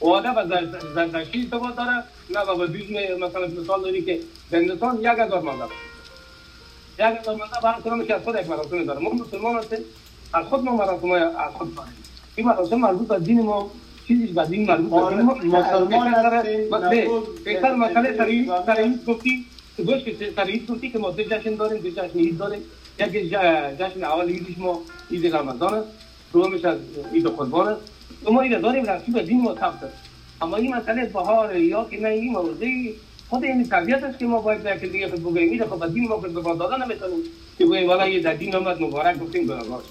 واده 0.00 0.28
به 0.32 0.68
زردشتی 0.94 1.40
ارتباط 1.40 1.76
داره 1.76 2.04
نه 2.30 2.46
به 2.46 2.54
بودیزم 2.54 3.24
مثلا 3.24 3.46
مثال 3.62 3.82
داری 3.82 4.02
که 4.02 4.20
در 4.50 4.58
هندوستان 4.58 4.98
یک 5.00 5.06
هزار 5.06 5.42
مذهب 5.42 5.70
یک 6.98 7.20
هزار 7.20 7.34
مذهب 7.34 7.64
هر 7.64 7.80
کدامش 7.80 8.10
از 8.10 8.22
خود 8.22 8.34
یک 8.34 8.50
مراسم 8.50 8.84
داره 8.84 9.00
ما 9.00 9.10
مسلمان 9.10 9.56
هستیم 9.56 9.78
از 10.34 10.44
خود 10.46 10.64
ما 10.64 10.76
مراسم 10.76 11.10
از 11.10 11.52
خود 11.52 11.74
داریم 11.74 11.92
این 12.36 12.46
مراسم 12.46 12.76
مربوط 12.76 13.08
به 13.08 13.18
دین 13.18 13.42
ما 13.42 13.70
چیزی 14.06 14.26
به 14.26 14.44
دین 14.44 14.66
مربوط 14.66 14.92
ما 14.92 15.34
مسلمان 15.34 16.08
هستیم 16.08 16.70
بهتر 17.44 17.74
مسئله 17.74 18.16
سر 18.16 18.24
این 18.24 18.52
سر 18.66 18.76
این 18.76 19.00
گفتی 19.06 19.30
که 19.30 19.51
گوش 19.76 20.02
این 20.46 20.66
گفتی 20.68 20.90
که 20.90 20.98
ما 20.98 21.10
دو 21.10 21.22
جشن 21.22 21.54
داریم 21.54 21.82
دو 21.82 21.90
جشن 21.90 22.18
عید 22.18 22.38
داریم 22.38 22.62
یک 22.98 23.30
جشن 23.78 24.04
اول 24.04 24.28
عیدش 24.28 24.58
ما 24.58 24.80
عید 25.10 25.36
رمضان 25.36 25.74
است 25.74 25.88
دومش 26.32 26.64
از 26.64 26.78
عید 27.12 27.26
قربان 27.26 27.68
است 27.68 27.82
ما 28.30 28.40
این 28.40 28.60
داریم 28.60 28.84
رفتی 28.84 29.12
به 29.12 29.22
دین 29.22 29.40
ما 29.40 29.52
است 29.52 29.84
اما 30.42 30.56
این 30.56 30.74
مسئله 30.74 31.04
بهار 31.04 31.56
یا 31.56 31.84
که 31.90 32.00
نه 32.00 32.08
این 32.08 32.32
موضوعی 32.32 32.94
خود 33.28 33.44
این 33.44 33.68
تربیت 33.68 34.02
است 34.02 34.18
که 34.18 34.26
ما 34.26 34.40
باید 34.40 34.62
در 34.62 34.74
دیگه 34.74 35.08
خود 35.08 35.34
بگیم 35.34 35.50
این 35.50 35.64
خب 35.64 35.92
دین 35.92 36.08
ما 36.08 36.16
به 36.16 36.28
دادن 36.28 36.84
نمی‌تونیم 36.84 37.24
که 37.58 37.66
بگیم 37.66 37.88
والا 37.88 38.08
یه 38.08 38.20
در 38.20 38.34
دین 38.34 38.56
آمد 38.56 38.82
مبارک 38.82 39.18
گفتیم 39.18 39.46
شد 39.46 39.84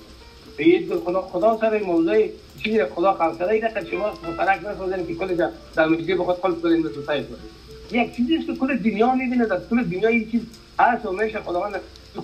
یه 0.60 0.88
خدا 1.06 1.22
خدا 1.22 1.58
سر 1.62 1.74
این 1.74 1.84
موضوع 1.84 2.28
چیزی 2.64 2.86
خدا 2.86 3.14
خلق 3.14 3.40
کرده 3.40 3.52
این 3.52 3.62
که 3.62 3.92
شما 3.92 4.10
مفرق 4.10 4.68
نسازین 4.68 5.08
که 5.08 5.16
کل 5.16 5.36
در 5.76 5.88
مسجد 5.88 6.18
بخواد 6.18 6.38
خلق 6.42 6.62
کنین 6.62 6.80
مثل 6.80 7.06
سایت 7.06 7.26
یک 7.92 8.16
چیزی 8.16 8.36
است 8.36 8.48
که 8.48 8.56
کل 8.56 8.78
دنیا 8.78 9.16
می‌بینه 9.16 9.46
در 9.46 9.60
کل 9.70 9.84
دنیا 9.84 10.10
این 10.10 10.32
چیز 10.32 10.42
هست 10.80 11.06
و 11.06 11.12
میشه 11.12 11.40
خداوند 11.40 11.76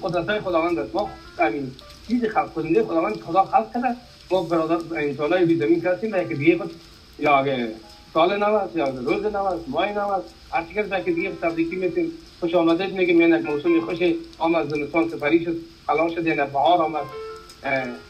قدرت 0.03 0.29
های 0.29 0.39
خداوند 0.39 0.79
است. 0.79 0.95
ما 0.95 1.09
همین 1.39 1.71
چیز 2.07 2.25
خلق 2.25 2.53
کننده 2.53 2.83
خداوند 2.83 3.15
خدا 3.21 3.43
خلق 3.43 3.73
کرده. 3.73 3.95
ما 4.31 4.43
برادر 4.43 4.97
انسانای 4.97 5.45
بی 5.45 5.55
زمین 5.55 5.85
هستیم 5.85 6.11
که 6.11 6.35
دیگه 6.35 6.57
خود 6.57 6.71
یا 7.19 7.37
اگه 7.37 7.71
سال 8.13 8.37
نو 8.37 8.45
است 8.45 8.75
یا 8.75 8.87
روز 8.87 9.25
نو 9.25 9.43
است 9.43 9.63
ماه 9.67 9.93
نو 9.93 10.07
است 10.07 10.33
هر 10.51 10.63
چی 10.63 11.03
که 11.05 11.11
دیگه 11.11 11.31
تبریکی 11.41 11.75
میتیم 11.75 12.11
خوش 12.39 12.55
آمدید 12.55 12.93
میگیم 12.93 13.21
یعنی 13.21 13.37
موسم 13.37 13.81
خوش 13.81 13.97
آمد 14.39 14.69
زمستان 14.69 15.09
سپری 15.09 15.45
شد 15.45 15.55
الان 15.89 16.15
شد 16.15 16.25
یعنی 16.27 16.41
بهار 16.53 16.81
آمد. 16.81 17.01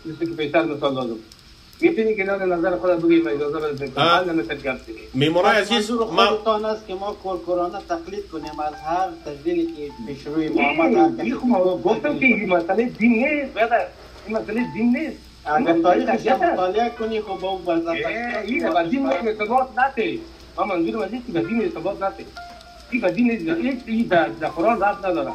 مثل 0.06 0.20
که 0.20 0.26
پیشتر 0.26 0.66
مثال 0.66 0.96
دادم. 0.96 1.16
می‌تونی 1.82 2.16
که 2.16 2.24
نه 2.24 2.46
نظر 2.46 2.78
خود 2.78 3.02
بگیم 3.02 3.28
اجازه 3.28 3.60
بده 3.60 4.02
حال 4.02 4.32
نمی‌تونی 4.34 4.62
گفت 4.62 4.90
میمونای 5.14 5.58
عزیز 5.58 5.92
ما 5.92 6.26
خودتان 6.26 6.66
است 6.66 6.88
که 6.88 6.94
ما 6.96 7.12
کورکورانه 7.14 7.78
تقلید 7.90 8.28
کنیم 8.32 8.60
از 8.60 8.74
هر 8.74 9.10
تجلیلی 9.26 9.66
که 9.66 9.92
پیش 10.08 10.28
روی 10.28 10.50
محمد 10.50 11.30
گفتم 11.84 12.20
که 12.20 12.26
این 12.26 12.50
مسئله 12.50 12.86
دین 12.86 13.12
نیست 13.12 13.54
برادر. 13.54 13.88
این 14.28 14.38
مسئله 14.38 14.66
دین 14.74 14.98
نیست. 14.98 15.18
اگر 15.46 15.82
تاریخش 15.82 16.28
مطالعه 16.28 16.90
کنی 16.90 17.22
خب 17.22 17.40
با 17.42 17.50
اون 17.50 17.88
این 18.46 18.70
با 18.70 18.84
دین 18.84 19.06
ارتباط 19.06 19.68
نته 19.78 20.18
ما 20.58 20.64
منظورم 20.64 21.02
از 21.02 21.10
که 21.12 21.32
با 21.34 21.40
دین 21.40 21.62
ارتباط 21.62 22.02
نته 22.02 22.26
این 22.92 23.02
با 23.02 23.10
دین 23.10 23.32
این 23.86 24.08
در 24.08 24.48
قرآن 24.48 24.82
ربط 24.82 25.06
نداره. 25.06 25.32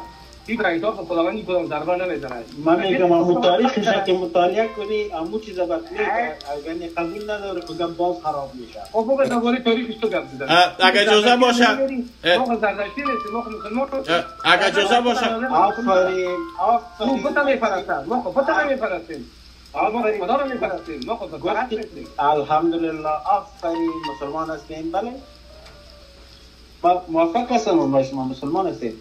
این 0.47 0.57
برای 0.57 0.79
تو 0.79 0.91
خداوندی 0.91 1.43
کدام 1.43 1.67
ضربه 1.67 2.05
نمی‌زنه. 2.05 2.43
من 2.65 2.79
میگم 2.79 3.11
امو 3.11 3.41
تاریخش 3.41 3.87
که 4.05 4.13
مطالعه 4.13 4.67
کنی 4.67 5.11
امو 5.13 5.39
چیز 5.39 5.59
بطلی 5.59 5.99
اگر 5.99 6.87
قبول 6.97 7.23
نداره 7.31 7.61
خب 7.61 7.87
باز 7.87 8.15
خراب 8.23 8.51
میشه 8.53 8.79
خب 8.91 9.17
بگه 9.19 9.29
دوباره 9.29 9.59
تاریخش 9.59 9.95
تو 9.95 10.07
گپ 10.07 10.23
بزن 10.35 10.47
اگر 10.79 11.01
اجازه 11.01 11.35
باشه 11.35 11.67
ما 12.37 12.55
زردشتی 12.61 13.01
نیستیم 13.01 13.31
ما 13.33 13.39
مسلمان 13.39 13.87
اگر 14.45 14.67
اجازه 14.67 15.01
باشه 15.01 15.35
آفرین 15.45 16.37
آفرین. 16.59 17.23
ما 17.23 17.29
بتا 17.29 17.43
میپرستن 17.43 18.05
ما 18.07 18.23
خب 18.23 18.41
بتا 18.41 18.63
نمیپرستیم 18.63 19.25
الحمدلله 22.19 23.09
آفرین. 23.09 23.91
مسلمان 24.15 24.49
هستیم. 24.49 24.91
بله. 24.91 25.11
موافق 27.07 27.51
هستم 27.51 27.91
با 27.91 28.03
شما 28.03 28.23
مسلمان 28.23 28.67
هستیم. 28.67 28.93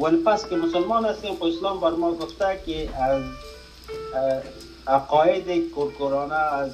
ولی 0.00 0.16
پس 0.16 0.48
که 0.48 0.56
مسلمان 0.56 1.04
هستیم 1.04 1.34
خب 1.34 1.44
اسلام 1.44 1.80
بر 1.80 1.90
ما 1.90 2.12
گفته 2.12 2.60
که 2.66 2.88
از 3.02 3.22
عقاید 4.86 5.70
کورکورانه 5.74 6.34
از 6.34 6.72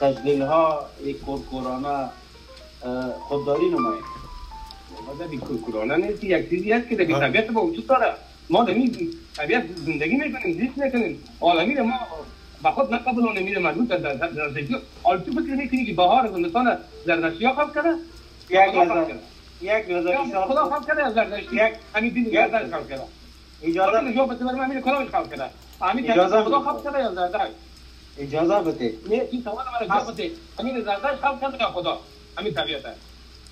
تجلیل 0.00 0.42
ها 0.42 0.86
کورکورانه 1.26 2.08
خودداری 3.28 3.68
نماییم 3.68 4.04
مادر 5.06 5.36
کورکورانه 5.36 5.96
نیست 5.96 6.24
یک 6.24 6.50
چیزی 6.50 6.72
هست 6.72 6.88
که 6.88 6.96
در 6.96 7.04
طبیعت 7.04 7.50
با 7.50 7.66
وجود 7.66 7.86
داره 7.86 8.14
ما 8.50 8.64
در 8.64 8.74
این 8.74 9.10
طبیعت 9.36 9.64
زندگی 9.76 10.16
می‌کنیم 10.16 10.58
زیست 10.60 10.78
می‌کنیم 10.78 11.24
عالمی 11.40 11.74
ما 11.74 11.94
با 12.62 12.70
خود 12.70 12.94
نقبل 12.94 13.40
نمیده 13.40 13.58
مربوط 13.58 13.88
در 13.88 14.32
زندگی 14.32 14.76
حالا 15.02 15.20
تو 15.20 15.32
فکر 15.32 15.40
می‌کنی 15.40 15.86
که 15.86 15.92
بهار 15.92 16.28
زمستان 16.32 16.78
زردشتی 17.06 17.44
ها 17.44 17.54
خلق 17.54 17.74
کرده 17.74 17.94
یک 18.50 18.56
لحظه 18.56 19.33
یک 19.64 19.90
لحظه 19.90 20.40
خدا 20.40 20.64
خلق 20.64 20.86
کرده 20.86 21.04
از 21.06 21.14
زردشتی 21.14 21.56
یک 21.56 21.74
همین 21.94 22.12
دین 22.12 22.30
زردشت 22.30 22.74
خلق 22.74 22.88
کرده. 22.88 23.02
اجازه 23.62 24.00
خدا 24.00 24.12
جواب 24.12 24.34
بده 24.34 24.44
برای 24.44 24.60
همین 24.60 24.80
کلامش 24.80 25.08
خلق 25.08 25.30
کرده. 25.30 25.50
همین 25.82 26.10
اجازه 26.10 26.42
خدا 26.42 26.60
خلق 26.60 26.84
کرده 26.84 26.98
یا 26.98 27.14
زردشت؟ 27.14 27.54
اجازه 28.18 28.60
بده. 28.60 28.92
نه 29.10 29.28
این 29.30 29.42
سوال 29.42 29.64
جواب 29.88 30.12
بده. 30.12 30.30
همین 30.58 30.80
زردشت 30.80 31.20
خلق 31.22 31.40
کرده 31.40 31.58
یا 31.60 31.66
خدا؟ 31.66 31.98
همین 32.38 32.54
طبیعت 32.54 32.84
است 32.86 33.00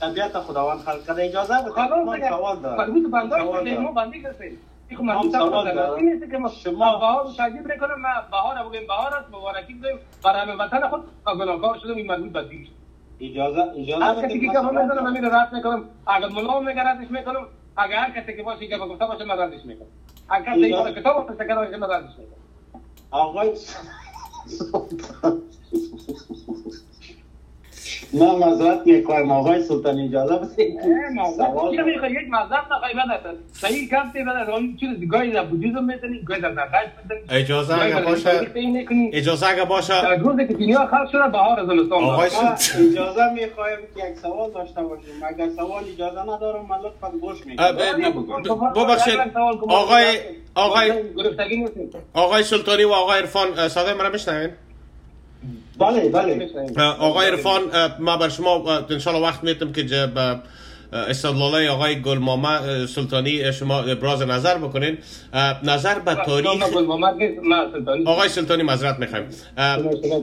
طبیعت 0.01 0.41
خداوند 0.41 0.81
خلق 0.81 1.07
کرده. 1.07 1.25
اجازه 1.25 1.55
بده. 1.55 1.95
من 2.05 2.29
سوال 2.29 2.61
دارم 2.61 2.77
مربوط 2.77 3.11
بنده 3.11 3.39
سوال 3.39 3.65
دارم. 3.65 3.83
ما 3.83 3.93
بندی 3.93 4.21
هستیم 4.21 4.59
نیست 4.91 6.31
که 6.31 6.39
ما 6.39 6.51
شما 6.65 6.99
بهار 6.99 7.27
تجیب 7.39 7.73
می‌کنم 7.73 8.01
ما 8.01 8.09
بهار 8.31 8.69
بگیم. 8.69 8.87
بهار 8.87 9.15
است 9.15 9.29
مبارکی 9.29 9.75
بگیم. 9.75 9.99
برای 10.25 10.41
همه 10.41 10.65
وطن 10.65 10.89
خود. 10.89 11.05
گناهکار 11.27 11.79
شدم. 11.79 11.97
این 11.97 12.33
اجازه 13.23 13.63
اجازه 13.77 14.23
کسی 14.29 14.41
که 14.41 14.61
من 14.61 14.83
می‌کنم 14.83 15.05
من 15.05 15.25
رد 15.25 15.53
می‌کنم. 15.53 15.85
اگر 16.07 16.29
ملا 16.29 16.61
میگه 16.61 16.83
ردش 16.83 17.11
می‌کنم. 17.11 17.47
اگر 17.77 17.97
هر 17.97 18.21
کسی 18.21 18.37
که 18.37 18.43
باشه 18.43 18.67
که 18.69 18.79
گفته 18.79 19.07
باشه 19.07 19.25
من 19.25 19.39
ردش 19.39 19.65
می‌کنم. 19.65 19.89
اگر 20.29 20.53
کسی 20.53 20.95
که 20.95 21.01
کتاب 21.01 21.27
باشه 21.27 21.47
که 21.49 21.55
ردش 21.55 22.11
می‌کنم. 22.19 22.43
آقای 23.11 23.51
نه 28.15 28.33
مذارت 28.47 28.87
می‌خوایم 28.87 29.31
آقای 29.31 29.63
سلطان 29.63 30.01
اجازه 30.01 30.39
می‌خوای 31.85 32.13
یک 32.13 32.31
مذهب 32.31 32.65
نخوای 32.73 32.95
بدت 32.95 33.37
صحیح 33.53 33.89
کم 33.89 34.11
تی 34.13 34.25
بدت 34.25 34.49
اون 34.49 34.77
چیز 34.81 35.09
گاهی 35.09 35.33
در 35.33 35.45
بودیزم 35.45 35.85
می‌تونی 35.85 36.23
گاهی 36.23 36.41
در 36.41 36.49
می‌تونی 36.51 37.41
اجازه 37.41 37.83
اگه 37.83 38.01
باشه 38.01 38.31
اجازه 39.13 39.47
اگه 39.47 39.65
باشه 39.65 40.03
در 40.03 40.17
روزی 40.17 40.47
که 40.47 40.55
دنیا 40.55 40.87
خلق 40.87 41.11
شده 41.13 41.29
بهار 41.29 41.67
زمستان 41.67 42.05
آقای 42.05 42.31
اجازه 42.91 43.33
می‌خوایم 43.35 43.79
که 43.97 44.09
یک 44.11 44.19
سوال 44.19 44.51
داشته 44.51 44.83
باشیم 44.83 45.15
اگر 45.29 45.49
سوال 45.57 45.85
اجازه 45.95 46.23
ندارم 46.23 46.67
من 46.67 46.79
لطفا 46.79 47.19
گوش 47.21 47.47
می‌کنم 47.47 48.73
ببخشید 48.73 49.19
آقای 49.69 50.05
آقای 50.55 50.93
آقای 52.15 52.43
سلطانی 52.43 52.85
و 52.85 52.91
آقای 52.91 53.19
عرفان 53.19 53.69
صدای 53.69 53.95
مرا 53.95 54.11
میشنوین 54.11 54.51
بله 55.79 56.09
بله. 56.09 56.49
آقای 56.99 57.27
عرفان 57.27 57.63
ما 57.99 58.17
بر 58.17 58.29
شما 58.29 58.51
اه، 58.51 58.87
انشالله 58.91 59.21
وقت 59.21 59.45
میتم 59.45 59.73
که 59.73 59.87
جه 59.87 60.07
به 60.07 60.39
استدلاله 60.93 61.71
آقای 61.71 62.03
گل 62.03 62.19
محمد 62.19 62.87
سلطانی 62.87 63.53
شما 63.53 63.83
ابراز 63.83 64.23
نظر 64.23 64.59
بکنین. 64.59 64.99
نظر 65.65 65.99
به 65.99 66.15
تاریخ 66.15 66.51
من 66.53 67.73
سلطانی. 67.73 68.05
آقای 68.07 68.29
سلطانی 68.29 68.63
معذرت 68.63 68.99
می‌خوایم. 68.99 69.29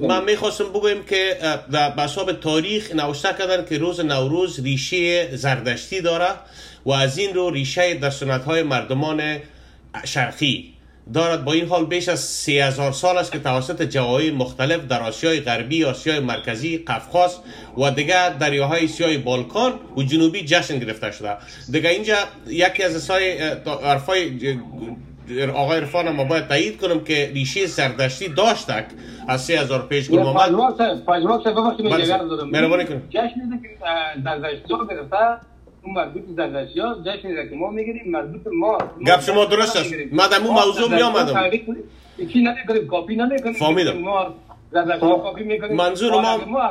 من 0.08 0.24
می‌خواستم 0.24 0.70
بگویم 0.70 1.04
که 1.04 1.38
اه، 1.42 1.60
در 1.72 1.90
بساب 1.90 2.32
تاریخ 2.32 2.96
نوشته 2.96 3.36
کردن 3.40 3.66
که 3.66 3.78
روز 3.78 4.00
نوروز 4.00 4.60
ریشه 4.64 5.36
زردشتی 5.36 6.02
داره 6.02 6.30
و 6.86 6.92
از 6.92 7.18
این 7.18 7.34
رو 7.34 7.50
ریشه 7.50 7.94
در 7.94 8.10
سنت 8.10 8.44
های 8.44 8.64
مردمان 8.64 9.38
شرقی. 10.06 10.74
دارد 11.14 11.46
با 11.46 11.54
این 11.54 11.68
حال 11.68 11.86
بیش 11.86 12.10
از 12.10 12.20
سی 12.20 12.60
هزار 12.60 12.92
سال 12.92 13.18
است 13.18 13.32
که 13.32 13.40
توسط 13.40 13.82
جواهر 13.82 14.32
مختلف 14.32 14.86
در 14.86 15.02
آسیای 15.02 15.40
غربی، 15.40 15.86
آسیای 15.86 16.20
مرکزی، 16.20 16.78
قفقاز 16.78 17.38
و 17.78 17.92
دیگر 17.92 18.30
دریاهای 18.30 18.84
آسیای 18.84 19.18
بالکان 19.18 19.74
و 19.98 20.04
جنوبی 20.04 20.46
جشن 20.46 20.80
گرفته 20.80 21.12
شده 21.12 21.38
دیگه 21.72 21.90
اینجا 21.90 22.16
یکی 22.48 22.84
از 22.84 22.96
اسای 22.96 23.38
حرفای 23.84 24.58
آقای 25.54 25.78
عرفان 25.78 26.10
ما 26.10 26.24
باید 26.24 26.48
تایید 26.48 26.82
کنم 26.82 27.04
که 27.04 27.32
ریشه 27.34 27.66
زردشتی 27.66 28.28
داشتک 28.30 28.86
از 29.28 29.42
سی 29.42 29.56
هزار 29.56 29.88
پیش 29.88 30.10
گل 30.10 30.24
صاحب. 30.24 30.52
دادم 32.30 32.50
مهربانی 32.50 32.86
کنید. 32.86 33.10
جشنی 33.10 33.60
که 33.62 33.70
زردشتی 34.24 34.74
ها 34.74 34.86
گرفته 34.86 35.18
اون 35.90 35.98
مربوط 35.98 36.24
به 36.24 36.68
ها 36.82 36.96
جشنی 37.06 37.50
که 37.50 37.56
ما 37.56 37.70
می‌گیریم 37.70 38.12
مربوط 38.12 38.42
ما. 38.54 38.78
گپ 39.08 39.20
شما 39.22 39.46
درست 39.46 39.76
است. 39.78 39.94
ما 40.12 40.28
در 40.28 40.38
اون 40.38 40.54
موضوع 40.54 40.96
می 40.96 41.02
آمدم. 41.02 41.50
چی 42.34 42.44
نمی‌کنیم 42.44 42.88
کاپی 42.88 43.16
نمی‌کنیم. 43.16 43.54
فهمیدم. 43.54 43.98
ما 43.98 44.34
می‌کنیم. 45.44 45.76
منظور 45.76 46.12
ما- 46.12 46.38
ما 46.48 46.62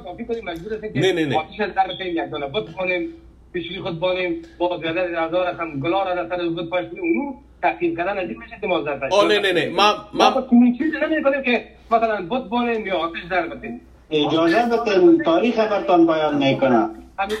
کاپی 0.00 0.24
کنیم. 0.24 0.44
مجبور 0.44 0.74
هستیم 0.74 0.92
که 0.92 1.00
نه، 1.00 1.12
نه، 1.12 1.26
نه. 1.26 1.38
آتیش 1.38 1.60
از 1.60 1.74
در 1.74 1.86
کنیم 1.98 2.24
یک 2.24 2.30
دانه 2.30 2.46
بت 2.46 2.72
کنیم 2.78 3.08
پیشوی 3.52 3.80
خود 3.80 4.00
بانیم 4.00 4.42
با 4.58 4.78
زیاده 4.82 5.00
هزار 5.20 5.46
هم 5.46 5.80
گلا 5.80 6.02
را 6.02 6.14
در 6.14 6.28
سر 6.28 6.48
بت 6.48 6.68
پاش 6.68 6.84
کنیم. 6.90 7.02
اونو 7.02 7.34
تحقیر 7.62 7.96
کردن 7.96 8.18
از 8.18 8.28
این 8.28 8.38
میشه 8.38 8.56
که 8.60 8.66
ما 8.66 8.82
زردشتی 8.82 9.16
آه 9.16 9.28
نه 9.28 9.38
نه 9.38 9.52
نه. 9.52 9.68
ما 9.68 9.94
ما 10.14 10.46
چیزی 10.78 10.96
نمی‌کنیم 11.10 11.42
که 11.42 11.64
مثلا 11.90 12.26
بت 12.30 12.42
بانیم 12.48 12.86
یا 12.86 12.96
آتش 12.96 13.24
در 13.30 13.46
بتیم 13.48 13.80
اجازه 14.10 14.62
بدین 14.86 15.22
تاریخ 15.22 15.58
برتان 15.58 16.06
بیان 16.06 16.36
می‌کنم. 16.38 16.90
همین 17.18 17.36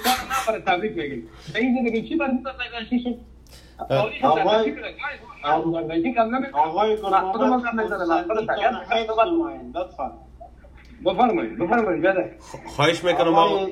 کار 0.46 0.58
تبریک 0.60 0.92
بگیم 0.92 1.28
این 1.54 1.74
زندگی 1.74 2.08
چی 2.08 2.16
برای 2.16 2.32
آقای- 6.52 6.96
بفرمایید 11.04 11.58
بفرمایید 11.58 12.00
خواهش 12.66 13.04
می‌کنم 13.04 13.34
آقا 13.34 13.66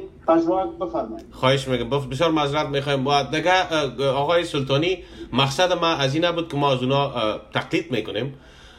بفرمایید 0.80 1.26
خواهش 1.30 1.68
می‌کنم 1.68 1.90
بف- 1.90 2.06
بسیار 2.06 2.30
معذرت 2.30 2.66
می‌خوایم 2.66 3.06
و 3.06 3.22
دیگه 3.22 3.52
اه، 3.72 4.06
آقای 4.08 4.44
سلطانی 4.44 4.98
مقصد 5.32 5.72
ما 5.72 5.86
از 5.86 6.14
این 6.14 6.24
نبود 6.24 6.50
که 6.52 6.56
ما 6.56 6.72
از 6.72 6.82
اونا 6.82 7.12
تقلید 7.54 7.90
می‌کنیم 7.92 8.34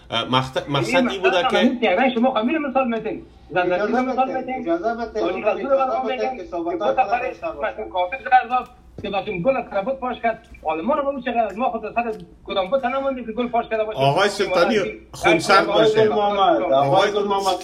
اه، 0.09 0.25
مقصد 0.25 0.69
مقصد 0.69 0.95
این 0.95 1.21
بوده 1.21 1.43
که 1.51 2.09
شما 2.15 2.33
خمیر 2.33 2.57
مثال 2.57 2.87
میتین. 2.87 3.25
اجازه 3.55 4.01
میتین. 4.01 4.61
اجازه 4.61 4.95
که 9.03 9.09
باشیم. 9.09 9.41
گل 9.43 9.57
از 9.57 9.65
کربوت 9.71 9.95
پاش 9.99 10.17
کرد 10.23 10.47
رو 10.63 11.11
ما 11.57 11.69
خود 11.69 11.93
سر 11.95 12.13
کدام 12.45 12.69
بود 12.69 12.85
نموندیم 12.85 13.25
که 13.25 13.31
گل 13.31 13.47
پاش 13.47 13.65
کرده 13.69 13.83
باشیم 13.83 14.01
آقای 14.01 14.29
سلطانی 14.29 14.77
خونسرد 15.11 15.69
آقای 15.69 15.85
باشه. 15.85 16.09
آقای 16.73 17.11
گل 17.11 17.23
محمد 17.23 17.59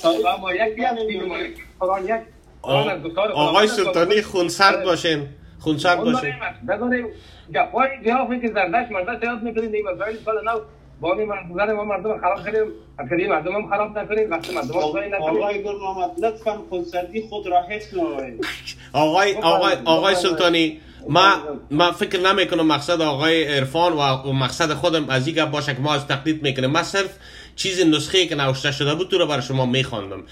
آقای. 2.59 3.67
سلطانی 3.67 4.21
خونسرد 4.21 4.83
باشین. 4.83 5.27
خونسرد 5.59 5.97
باشین. 5.97 6.33
داریم 6.67 6.85
بذاریم. 6.85 7.07
گپای 7.55 7.89
جواب 8.05 8.41
که 8.41 8.47
زردش 8.47 8.91
مرده 8.91 9.25
یاد 9.25 9.43
می‌کنیم 9.43 9.71
این 9.71 9.85
مسائل 9.93 10.15
سال 10.25 10.35
نو 10.45 10.59
با 11.03 11.13
این 11.13 11.27
مردم 11.27 11.73
ما 11.73 11.83
مردم 11.83 12.17
خراب 12.21 12.45
کردیم 12.45 12.71
اکثری 12.99 13.27
مردم 13.27 13.51
هم 13.51 13.69
خراب 13.69 13.97
نکنیم 13.97 14.31
وقتی 14.31 14.55
مردم 14.55 14.73
هم 14.73 14.91
کاری 14.91 15.09
نکنیم. 15.09 15.43
آقای 15.43 15.63
گل 15.63 15.75
محمد 15.75 16.25
لطفا 16.25 16.57
خودسردی 16.69 17.21
خود 17.21 17.47
را 17.47 17.61
حفظ 17.61 17.93
نمایید. 17.93 18.45
آقای 18.93 19.35
آقای 19.35 19.73
آقای 19.85 20.15
سلطانی 20.15 20.79
ما 21.09 21.33
ما 21.71 21.91
فکر 21.91 22.19
نمی 22.19 22.47
کنم 22.47 22.67
مقصد 22.67 23.01
آقای 23.01 23.43
عرفان 23.43 23.93
و 23.93 24.33
مقصد 24.33 24.73
خودم 24.73 25.09
از 25.09 25.27
این 25.27 25.35
گپ 25.35 25.51
باشه 25.51 25.75
که 25.75 25.81
ما 25.81 25.93
از 25.93 26.07
تقلید 26.07 26.43
می‌کنیم. 26.43 26.69
ما 26.69 26.83
صرف 26.83 27.17
چیز 27.55 27.85
نسخه 27.85 28.25
که 28.25 28.35
نوشته 28.35 28.71
شده 28.71 28.95
بود 28.95 29.09
تو 29.09 29.17
رو 29.17 29.27
برای 29.27 29.41
شما 29.41 29.65
میخواندم. 29.65 30.23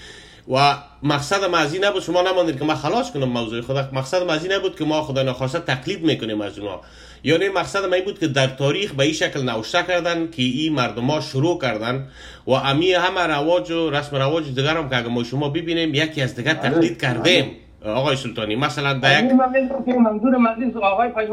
و 0.48 0.76
مقصد 1.02 1.44
ما 1.44 1.56
از 1.56 1.74
این 1.74 1.84
نبود 1.84 2.02
شما 2.02 2.22
نماندید 2.22 2.58
که 2.58 2.64
ما 2.64 2.74
خلاص 2.74 3.12
کنم 3.12 3.28
موضوع 3.28 3.60
خدا. 3.60 3.88
مقصد 3.92 4.22
ما 4.22 4.32
از 4.32 4.44
این 4.44 4.52
نبود 4.52 4.78
که 4.78 4.84
ما 4.84 5.02
خدا 5.02 5.22
نخواسته 5.22 5.58
تقلید 5.58 6.02
می‌کنیم 6.04 6.40
از 6.40 6.58
اونا. 6.58 6.80
یعنی 7.24 7.48
مقصد 7.48 7.84
ما 7.84 7.94
این 7.94 8.04
بود 8.04 8.18
که 8.18 8.28
در 8.28 8.46
تاریخ 8.46 8.92
به 8.92 9.04
این 9.04 9.12
شکل 9.12 9.42
نوشته 9.42 9.82
کردن 9.82 10.30
که 10.30 10.42
این 10.42 10.72
مردم 10.72 11.04
ها 11.04 11.20
شروع 11.20 11.60
کردن 11.60 12.08
و 12.46 12.50
امی 12.50 12.92
همه 12.92 13.20
رواج 13.20 13.70
و 13.70 13.90
رسم 13.90 14.16
رواج 14.16 14.44
دیگر 14.54 14.76
هم 14.76 14.88
که 14.88 15.08
ما 15.08 15.24
شما 15.24 15.48
ببینیم 15.48 15.94
یکی 15.94 16.22
از 16.22 16.34
دیگر 16.34 16.54
تقلید 16.54 17.00
کردیم. 17.00 17.50
آقای 17.84 18.16
سلطانی 18.16 18.56
مثلا 18.56 18.92
در 18.92 19.24
یک 19.24 19.30
میگم 19.32 19.84
که 19.86 19.92
منظور 19.92 20.36
مجلس 20.36 20.76
آقای 20.76 21.10
صاحب 21.14 21.26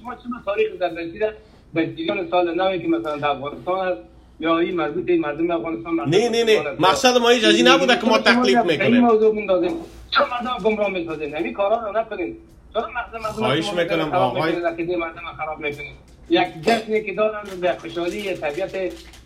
شما 0.00 0.14
چه 0.14 0.20
تاریخ 0.44 0.68
زردشتی 0.78 1.18
را 1.18 1.30
به 1.74 1.94
سال 2.30 2.54
نوی 2.54 2.78
که 2.78 2.88
مثلا 2.88 3.16
در 3.16 3.28
افغانستان 3.28 3.88
است 3.88 4.13
یا 4.40 4.58
این 4.58 4.76
مربوط 4.76 5.04
به 5.04 5.16
مردم 5.18 5.50
افغانستان 5.50 5.94
مردم 5.94 6.10
نه 6.10 6.28
نه 6.28 6.44
نه. 6.44 6.70
مقصد 6.78 7.16
ما 7.16 7.28
هیچ 7.28 7.44
از 7.44 7.54
این 7.54 7.68
نبوده 7.68 7.96
که 7.98 8.06
ما 8.06 8.18
تقلید 8.18 8.54
در 8.54 8.62
این 8.62 8.70
می‌کنیم. 8.72 9.00
موضوع 9.04 9.34
میندازیم 9.34 9.70
چرا 10.10 10.26
مردم 10.26 10.64
گمراه 10.64 10.90
می‌سازیم. 10.90 11.34
همین 11.34 11.52
کارا 11.52 11.76
رو 11.90 11.98
نکنیم. 12.00 12.36
چرا 12.74 12.86
مردم 12.94 13.22
خواهش 13.28 13.72
می‌کنم 13.72 14.12
آقای- 14.14 14.52
مردم 14.96 15.22
خراب 15.38 15.58
می‌کنیم. 15.60 15.92
یک 16.30 16.48
جشنی 16.62 17.02
که 17.02 17.14
دارن 17.14 17.42
به 17.60 17.72
خوشحالی 17.72 18.34
طبیعت 18.34 18.72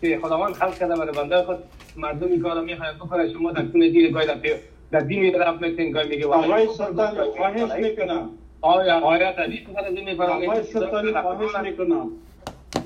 که 0.01 0.19
خداوند 0.21 0.53
خلق 0.53 0.77
کرده 0.79 0.95
برای 0.95 1.11
بنده 1.11 1.43
خود. 1.43 1.57
مردم 1.95 2.27
این 2.27 2.41
کارو 2.41 2.61
می‌خواهند 2.61 2.95
بکنه 2.95 3.33
شما 3.33 3.51
در 3.51 3.63
خونه 3.71 3.89
دیر 3.89 4.11
گاهی 4.11 4.27
در 4.27 4.35
پی- 4.37 4.55
در 4.91 4.99
دین 4.99 5.31
طرف 5.33 5.61
می‌کنین 5.61 5.91
گاهی 5.91 6.09
میگه 6.09 6.25
آقای 6.27 6.67
سلطان 6.77 7.15
خواهش 7.37 7.71
می‌کنم. 7.71 8.29
آیا 8.61 8.99
آیا 8.99 9.29
این 9.45 10.05
میفرمایید 10.05 10.49
آقای 10.49 10.63
سلطانی 10.63 11.11
خواهش 11.11 11.55
می‌کنم. 11.63 12.09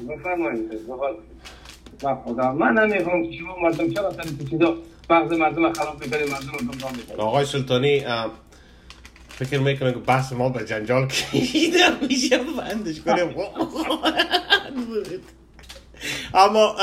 بفرمایید. 0.09 0.69
بفرمایید. 0.69 1.19
نه 2.05 2.17
خدا. 2.25 2.51
من 2.51 2.73
نمی‌خوام 2.73 3.23
که 3.23 3.37
شما 3.37 3.55
مردم 3.61 3.93
چرا 3.93 4.11
سر 4.11 4.23
چیزا 4.49 4.77
مغز 5.09 5.31
مردم 5.31 5.73
خراب 5.73 6.03
می‌کنید 6.03 6.29
مردم 6.29 6.51
رو 6.51 6.57
گمراه 6.57 6.91
می‌کنید 6.91 7.19
آقای 7.19 7.45
سلطانی 7.45 8.05
فکر 9.29 9.59
می‌کنم 9.59 9.91
که 9.91 9.99
بحث 9.99 10.33
ما 10.33 10.49
به 10.49 10.65
جنجال 10.65 11.07
کشیده 11.07 11.79
میشه. 12.01 12.37
بندش 12.37 13.01
کنیم. 13.01 13.35
اما 16.33 16.75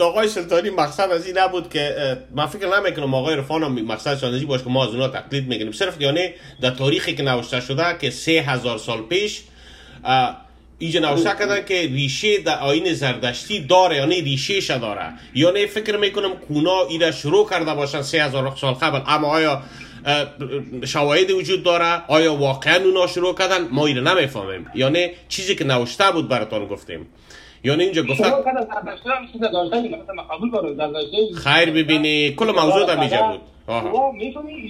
آقای 0.00 0.28
سلطانی 0.28 0.70
مقصد 0.70 1.10
از 1.10 1.26
این 1.26 1.38
نبود 1.38 1.70
که 1.70 2.16
من 2.34 2.46
فکر 2.46 2.80
نمی‌کنم 2.80 3.14
آقای 3.14 3.36
رفان 3.36 3.62
هم 3.62 3.72
مقصدشان 3.84 4.34
از 4.34 4.46
باشه 4.46 4.64
که 4.64 4.70
ما 4.70 4.84
از 4.84 4.90
اونا 4.90 5.08
تقلید 5.08 5.48
می‌کنیم. 5.48 5.72
صرف 5.72 6.00
یعنی 6.00 6.30
در 6.60 6.70
تاریخی 6.70 7.14
که 7.14 7.22
نوشته 7.22 7.60
شده 7.60 7.98
که 8.00 8.10
سه 8.10 8.32
هزار 8.32 8.78
سال 8.78 9.02
پیش 9.02 9.42
اینجا 10.82 11.00
نوشته 11.00 11.28
کردن 11.28 11.64
که 11.64 11.74
ریشه 11.74 12.38
در 12.38 12.58
آین 12.58 12.92
زردشتی 12.92 13.60
داره 13.60 13.96
یعنی 13.96 14.20
ریشه 14.20 14.78
داره. 14.78 15.12
یعنی 15.34 15.66
فکر 15.66 15.96
می‌کنم 15.96 16.32
کونا 16.48 16.86
ایره 16.90 17.10
شروع 17.10 17.48
کرده 17.50 17.74
باشن 17.74 18.02
سه 18.02 18.24
هزار 18.24 18.54
سال 18.56 18.74
قبل. 18.74 19.00
اما 19.06 19.28
آیا 19.28 19.62
اه، 20.06 20.26
شواهد 20.86 21.30
وجود 21.30 21.62
داره؟ 21.62 22.02
آیا 22.08 22.34
واقعا 22.34 22.84
اونا 22.84 23.06
شروع 23.06 23.34
کردن؟ 23.34 23.68
ما 23.70 23.86
ایره 23.86 24.00
نمی‌فهمیم. 24.00 24.66
یعنی 24.74 25.08
چیزی 25.28 25.54
که 25.54 25.64
نوشته 25.64 26.04
بود 26.12 26.28
براتان 26.28 26.66
گفتیم. 26.66 27.06
یعنی 27.64 27.84
اینجا 27.84 28.02
زردشتی 30.76 31.34
خیر 31.34 31.70
ببینی. 31.70 32.34
کل 32.34 32.46
موضوع 32.46 32.86
در 32.86 33.00
میجا 33.00 33.22
بود. 33.22 33.40
آها. 33.66 34.12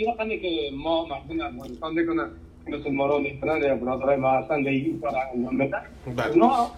رقمی 0.08 0.40
که 0.40 0.70
ما 0.76 1.06
افغانستان 2.66 3.22
می‌کنن 3.22 3.52
رو 3.52 3.68
یا 3.68 3.74
برادرای 3.74 4.16
ما 4.16 4.30
هستن 4.30 4.56
دیگه 4.56 4.70
این 4.70 5.00
کار 5.00 5.14
انجام 5.34 5.58
بله. 6.16 6.32
اونا 6.32 6.70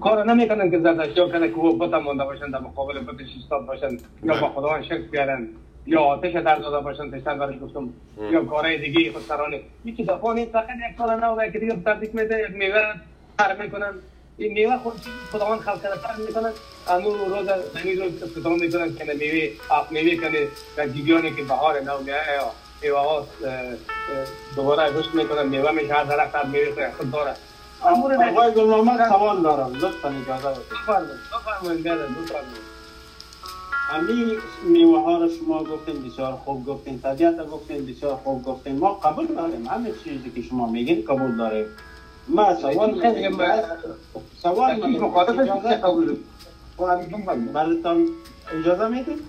کار 0.00 0.24
نمی‌کنن 0.24 0.70
که 0.70 0.78
زردشتی 0.78 1.20
کنه 1.32 1.48
که 1.48 1.54
بتا 1.80 2.00
مانده 2.00 2.24
باشن 2.24 2.50
در 2.50 2.58
مقابل 2.58 2.98
بتش 2.98 3.26
ایستاد 3.36 3.66
باشن 3.66 3.98
یا. 4.22 4.40
با 4.40 4.48
خدا 4.48 4.82
شرک 4.82 5.10
بیارن 5.10 5.48
یا 5.86 6.00
آتش 6.00 6.32
در 6.32 6.54
داده 6.54 6.84
باشن 6.84 7.10
پیشتر 7.10 7.34
برش 7.34 7.54
گفتم 7.62 7.88
یا 8.30 8.44
کارهای 8.44 8.78
دیگه 8.78 9.12
خود 9.12 9.22
سرانه 9.22 9.60
یکی 9.84 10.04
دفعه 10.04 10.32
نیست 10.32 10.50
فقط 10.50 10.68
یک 10.90 10.98
سال 10.98 11.20
نو 11.20 11.50
که 11.50 11.58
دیگه 11.58 11.76
تبدیل 11.76 12.10
میده 12.12 12.40
یک 12.40 12.56
میوه 12.56 12.94
تر 13.38 13.62
می‌کنن 13.62 13.92
این 14.38 14.52
میوه 14.52 14.76
خود 14.76 14.92
خداوند 15.32 15.60
خلق 15.60 15.82
کرده 15.82 15.96
تر 16.02 16.16
می‌کنن 16.28 16.52
انو 16.88 17.10
روز 17.10 17.46
زمین 17.74 17.98
روز 18.00 18.22
استفاده 18.22 18.66
می‌کنن 18.66 18.94
که 18.94 19.04
میوه 19.04 19.48
آف 19.70 19.92
میوه 19.92 20.16
کنه 20.16 20.46
و 20.78 20.86
دیگیانی 20.88 21.30
که 21.30 21.42
بهار 21.42 21.80
نو 21.80 21.98
میایه 22.04 22.34
یا 22.36 22.50
میوه 22.82 23.26
دوباره 24.56 24.98
رشد 24.98 25.14
می‌کنن 25.14 25.48
میوه 25.48 25.70
میشه 25.70 26.04
درخت 26.04 26.34
هر 26.34 26.46
میوه 26.46 26.90
خود 26.96 27.10
داره 27.10 27.34
آقای 27.82 28.52
گل 28.52 28.64
محمد 28.64 29.08
سوال 29.08 29.42
دارم 29.42 29.74
لطفا 29.74 30.08
اجازه 30.08 30.48
بدید 30.48 30.68
بفرمایید 30.68 31.20
بفرمایید 31.32 31.82
بفرمایید 31.82 32.76
همین 33.88 34.38
میوه 34.64 35.02
ها 35.02 35.18
رو 35.18 35.28
شما 35.28 35.64
گفتین 35.64 36.02
بسیار 36.02 36.32
خوب 36.32 36.66
گفتین 36.66 37.00
طبیعت 37.00 37.46
گفتین 37.46 37.86
بسیار 37.86 38.16
خوب 38.16 38.44
گفتین 38.44 38.78
ما 38.78 38.94
قبول 38.94 39.26
داریم 39.26 39.66
همه 39.66 39.92
چیزی 40.04 40.30
که 40.30 40.42
شما 40.42 40.66
میگین 40.70 41.04
قبول 41.04 41.36
داریم 41.36 41.66
ما 42.28 42.54
سوال 42.54 43.00
خیلی 43.00 43.36
سوال 44.42 44.70
اجازه 44.70 45.76
قبول 45.76 46.16
کنم 47.26 47.46
براتون 47.46 48.08
اجازه 48.60 48.88
می‌دید 48.88 49.22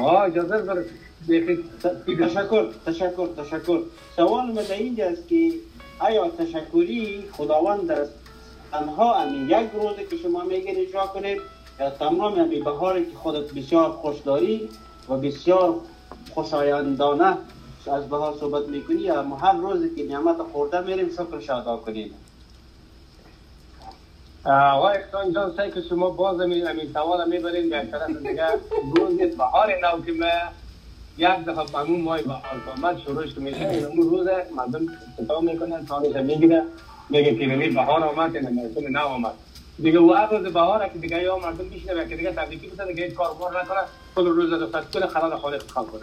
آه 0.00 0.22
اجازه 0.22 0.60
دیگه 0.60 1.01
تشکر 1.28 2.72
تشکر 2.86 3.28
تشکر. 3.36 3.80
سوال 4.16 4.46
من 4.46 4.70
اینجا 4.70 5.04
است 5.04 5.28
که 5.28 5.52
آیا 5.98 6.28
تشکری 6.28 7.24
خداوند 7.32 7.86
در 7.86 8.06
تنها 8.72 9.12
همین 9.14 9.50
یک 9.50 9.70
روزه 9.74 10.04
که 10.10 10.16
شما 10.16 10.44
میگین 10.44 10.76
اجرا 10.76 11.06
کنید 11.06 11.40
یا 11.80 11.90
تمام 11.90 12.38
همین 12.38 12.64
بهاری 12.64 13.04
که 13.04 13.16
خودت 13.16 13.54
بسیار 13.54 13.90
خوش 13.90 14.20
داری 14.20 14.68
و 15.08 15.16
بسیار 15.16 15.74
خوشایندانه 16.30 17.36
از 17.92 18.08
بهار 18.08 18.36
صحبت 18.40 18.68
می‌کنی 18.68 19.00
یا 19.00 19.22
هر 19.22 19.56
روزی 19.56 19.94
که 19.94 20.04
نعمت 20.12 20.36
خورده 20.52 20.80
میریم 20.80 21.08
شکرش 21.08 21.50
ادا 21.50 21.76
کنیم؟ 21.76 22.14
آقای 24.44 24.96
اکسان 24.96 25.32
جان 25.32 25.56
سعی 25.56 25.70
که 25.70 25.80
شما 25.80 26.10
باز 26.10 26.40
همین 26.40 26.92
سوال 26.92 27.28
می‌برین. 27.28 27.70
به 27.70 27.88
طرف 27.90 28.16
دیگه 28.16 28.46
روز 28.96 29.36
بهار 29.36 29.68
نو 29.82 30.04
که 30.04 30.12
یک 31.18 31.28
دفعه 31.46 31.64
بمون 31.84 32.04
بهار 32.04 32.42
آمد 32.76 32.98
شروعش 32.98 33.34
که 33.34 33.40
میشه 33.40 33.86
اون 33.90 34.10
روز 34.10 34.26
مردم 34.56 34.86
استفاده 35.18 35.52
می‌کنن 35.52 35.86
سالش 35.86 36.16
می‌گیره. 36.16 36.62
میگه 37.10 37.34
که 37.34 37.46
ببین 37.46 37.74
بهار 37.74 38.04
آمد 38.04 38.34
یا 38.34 38.40
موسم 38.40 38.88
نو 38.90 39.06
آمد. 39.06 39.32
دیگه 39.78 40.00
و 40.00 40.12
هر 40.12 40.26
روز 40.26 40.52
بهار 40.52 40.88
که 40.88 40.98
دیگه 40.98 41.22
یا 41.22 41.36
مردم 41.38 41.64
میشنه 41.64 42.08
که 42.08 42.16
دیگه 42.16 42.32
تبریکی 42.32 42.66
بزنه 42.66 42.86
دیگه 42.86 43.04
هیچ 43.04 43.14
کار 43.14 43.34
بار 43.34 43.62
نکنه. 43.62 43.78
کل 44.16 44.26
روز 44.26 44.52
رو 44.52 44.66
فصل 44.66 44.86
کنه 45.00 45.06
خلال 45.06 45.36
خالق 45.36 45.70
خال 45.70 45.84
کنه. 45.84 46.02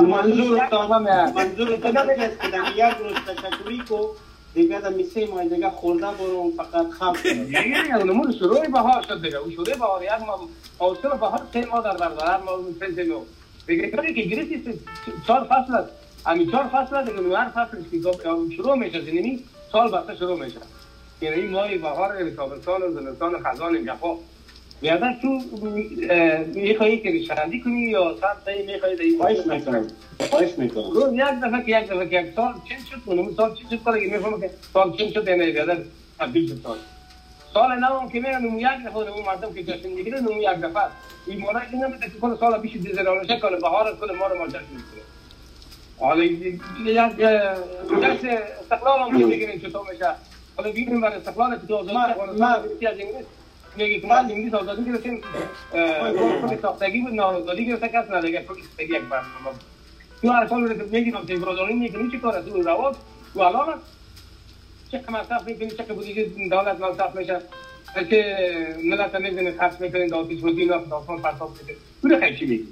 منظورتان 0.00 1.02
منظور 1.02 1.32
منظورتان 1.32 2.10
این 2.10 2.20
است. 2.20 2.38
که 2.40 2.58
یک 2.76 2.96
روز 2.98 3.14
تشکری 3.14 3.78
کو. 3.88 4.06
دیگه 4.54 4.80
در 4.80 4.88
میسه 4.88 5.26
ماه 5.26 5.44
دیگه 5.44 5.70
خورده 5.70 6.06
برو 6.06 6.52
فقط 6.56 6.90
خلق 6.90 7.22
کنه. 7.22 7.44
دیگه 7.44 7.96
اونمون 7.96 8.32
شروع 8.32 8.68
بهار 8.68 9.02
شد 9.02 9.22
دیگه. 9.22 9.38
شروع 9.54 9.74
بهار. 9.78 10.02
یک 10.02 10.10
ماه 10.26 10.40
موسم 10.80 11.08
بهار 11.20 11.40
سه 11.52 11.66
ماه 11.66 11.84
در 11.84 11.96
بر 11.96 12.26
هر 12.26 12.38
ماه 12.38 12.58
سه 12.80 12.94
سه 12.94 13.04
کاری 13.66 14.14
که 14.14 14.22
گرفتی 14.22 14.62
چهار 15.26 15.44
فصل 15.44 15.74
است. 15.74 15.90
همین 16.26 16.50
چهار 16.50 16.64
فصل 16.64 16.94
است 16.94 17.10
دیگه 17.10 17.36
هر 17.36 17.48
فصل 17.48 17.76
که 17.82 18.56
شروع 18.56 18.74
میشه 18.76 19.00
زمینی 19.00 19.44
سال 19.72 19.90
بسته 19.90 20.16
شروع 20.16 20.44
میشه. 20.44 20.58
یعنی 21.20 21.40
این 21.40 21.50
ماه 21.50 21.76
بهار 21.76 22.18
یعنی 22.18 22.30
تابستان 22.30 22.82
و 22.82 22.92
زمستان 22.92 23.34
و 23.34 23.38
خزان 23.38 23.74
این 23.74 23.84
گپا 23.84 24.18
بیادر 24.80 25.16
تو 25.22 25.40
میخوایی 26.54 26.98
که 26.98 27.10
ریشندی 27.10 27.60
کنی 27.60 27.82
یا 27.82 28.16
سر 28.20 28.34
تایی 28.44 28.66
میخوایی 28.66 28.96
در 28.96 29.02
این 29.02 29.18
خواهش 29.18 29.46
می‌کنم. 29.46 29.86
خواهش 30.30 30.58
می‌کنم. 30.58 31.14
یک 31.14 31.20
دفعه 31.20 31.62
که 31.64 31.80
یک 31.80 31.88
دفعه 31.88 32.08
که 32.08 32.20
یک 32.20 32.34
سال 32.36 32.54
چین 32.68 32.78
شد؟ 32.90 33.10
اون 33.10 33.34
سال 33.36 33.54
چین 33.54 33.70
شد؟ 33.70 33.84
کاری 33.84 34.10
که 34.10 34.16
می‌فهمم 34.16 34.40
که 34.40 34.50
سال 34.72 34.96
چین 34.96 35.12
شد 35.12 35.28
یعنی 35.28 35.52
بیادر 35.52 35.78
تبدیل 36.18 36.48
شد 36.48 36.60
سال. 36.62 36.76
سال 37.54 37.70
هم 37.72 38.08
که 38.08 38.20
میرن 38.20 38.44
اون 38.44 38.58
یک 38.58 38.66
دفعه 38.86 38.96
اون 38.96 39.24
مردم 39.26 39.54
که 39.54 39.64
جشن 39.64 39.88
می‌گیرن 39.88 40.26
اون 40.26 40.38
یک 40.38 40.48
دفعه 40.48 40.82
این 41.26 41.38
مورد 41.40 41.68
این 41.72 41.84
نمیده 41.84 42.06
که 42.10 42.18
کل 42.20 42.36
سال 42.40 42.58
بیش 42.60 42.72
دیزرانشه 42.76 43.40
کل 43.40 43.60
بهار 43.60 43.96
کل 44.00 44.16
ما 44.16 44.26
رو 44.26 44.38
ما 44.38 44.46
جشن 44.46 44.58
می‌گیریم 44.70 45.04
حالا 46.00 46.24
یک 46.24 46.60
جشن 48.02 48.38
استقلال 48.60 48.98
هم 49.00 49.18
که 49.18 49.24
می‌گیریم 49.26 49.60
چطور 49.60 49.82
میشه 49.92 50.06
حالا 50.56 50.70
بگیریم 50.70 51.00
بر 51.00 51.08
استقلال 51.08 51.60
که 51.60 51.66
تو 51.66 51.82
من- 51.82 52.10
افغانستان 52.10 52.38
من- 52.40 52.86
از 52.86 52.98
انگلیس 53.00 53.26
میگه 53.76 54.00
که 54.00 54.14
از 54.14 54.30
انگلیس 54.30 54.54
آزادی 54.54 54.84
گرفتیم 54.84 55.20
کل 56.48 56.56
ساختگی 56.62 57.00
بود 57.00 57.12
نه 57.12 57.22
آزادی 57.22 57.66
گرفته 57.66 57.88
کس 57.88 58.04
نداره 58.08 58.32
کل 58.32 58.54
ساختگی 58.54 58.94
یک 58.94 59.00
بود. 59.00 59.54
تو 60.22 60.28
هر 60.28 60.46
سال 60.48 60.84
می‌گیرم 60.90 61.26
که 61.26 61.36
برادرانی 61.36 61.74
می‌کنی 61.74 62.10
چی 62.10 62.18
کار 62.18 62.40
تو 62.42 62.62
رواد 62.62 62.96
تو 63.34 63.40
الان 63.40 63.74
چه 64.98 65.10
مصرف 65.10 65.46
می‌کنی؟ 65.46 65.70
چه 65.70 65.84
که 65.84 65.92
بودی 65.92 66.48
دولت 66.48 66.80
مصرف 66.80 67.16
میشه. 67.16 67.40
که 68.10 68.76
ملت 68.84 69.14
نمی‌دونه 69.14 69.52
خرج 69.58 69.80
می‌کنین 69.80 70.06
دو 70.06 70.24
پیش 70.24 70.40
بودی 70.40 70.64
نه 70.64 70.78
داستان 70.90 71.22
پرتاب 71.22 71.50
می‌کنی 71.50 71.76
تو 72.02 72.20
خیلی 72.20 72.38
چی 72.38 72.46
میگی؟ 72.46 72.68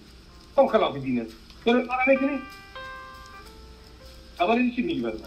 تو 0.56 0.66
خلاف 0.66 0.96
دین 0.96 1.20
است 1.20 1.34
تو 1.64 1.72
رو 1.72 1.86
کار 1.86 1.98
می‌کنی؟ 2.06 2.38
اول 4.40 4.70
چی 4.76 4.82
میگی 4.82 5.00
برای 5.00 5.14
من؟ 5.14 5.22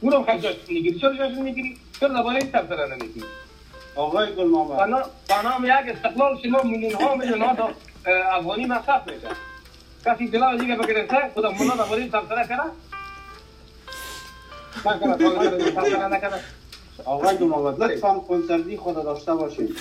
اون 0.00 0.12
رو 0.12 0.22
خیلی 0.22 0.40
جاشن 0.40 0.58
می‌گیری. 0.68 0.98
چرا 0.98 1.16
جاشن 1.16 1.42
می‌گیری؟ 1.42 1.76
چرا 2.00 2.08
درباره 2.08 2.36
این 2.36 2.50
تبصره 2.50 2.86
نمی‌کنی 2.86 3.24
آقای 3.96 4.34
گل 4.34 4.48
بنا 4.76 5.02
بنام 5.28 5.64
یک 5.64 5.96
استقلال 5.96 6.38
شما 6.42 6.62
میلیون 6.62 7.02
ها 7.02 7.14
میلیون 7.14 7.42
ها 7.42 7.70
افغانی 8.32 8.66
مصرف 8.66 9.08
میشه. 9.08 9.28
کسی 10.06 10.28
دلا 10.28 10.56
دیگه 10.56 10.76
بگرفته 10.76 11.16
خدا 11.34 11.50
مولا 11.50 11.76
دا 11.76 11.84
بودی 11.84 12.08
تبصره 12.08 12.46
تبصره 14.84 16.08
نکنه 16.08 16.40
آقای 17.04 17.38
محمد 17.38 17.82
لطفا 17.82 18.14
خونسردی 18.20 18.76
خود 18.76 18.94
داشته 18.94 19.34
باشید 19.34 19.76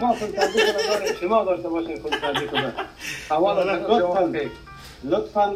ما 0.00 0.14
خودسازی 0.14 0.58
کنه 0.58 0.98
داریم 0.98 1.14
شما 1.20 1.44
داشته 1.44 1.68
باشین. 1.68 2.00
خودسازی 2.02 2.46
کنه 2.46 2.74
حوالا 3.30 3.74
لطفا 3.74 4.32
لطفا 5.04 5.54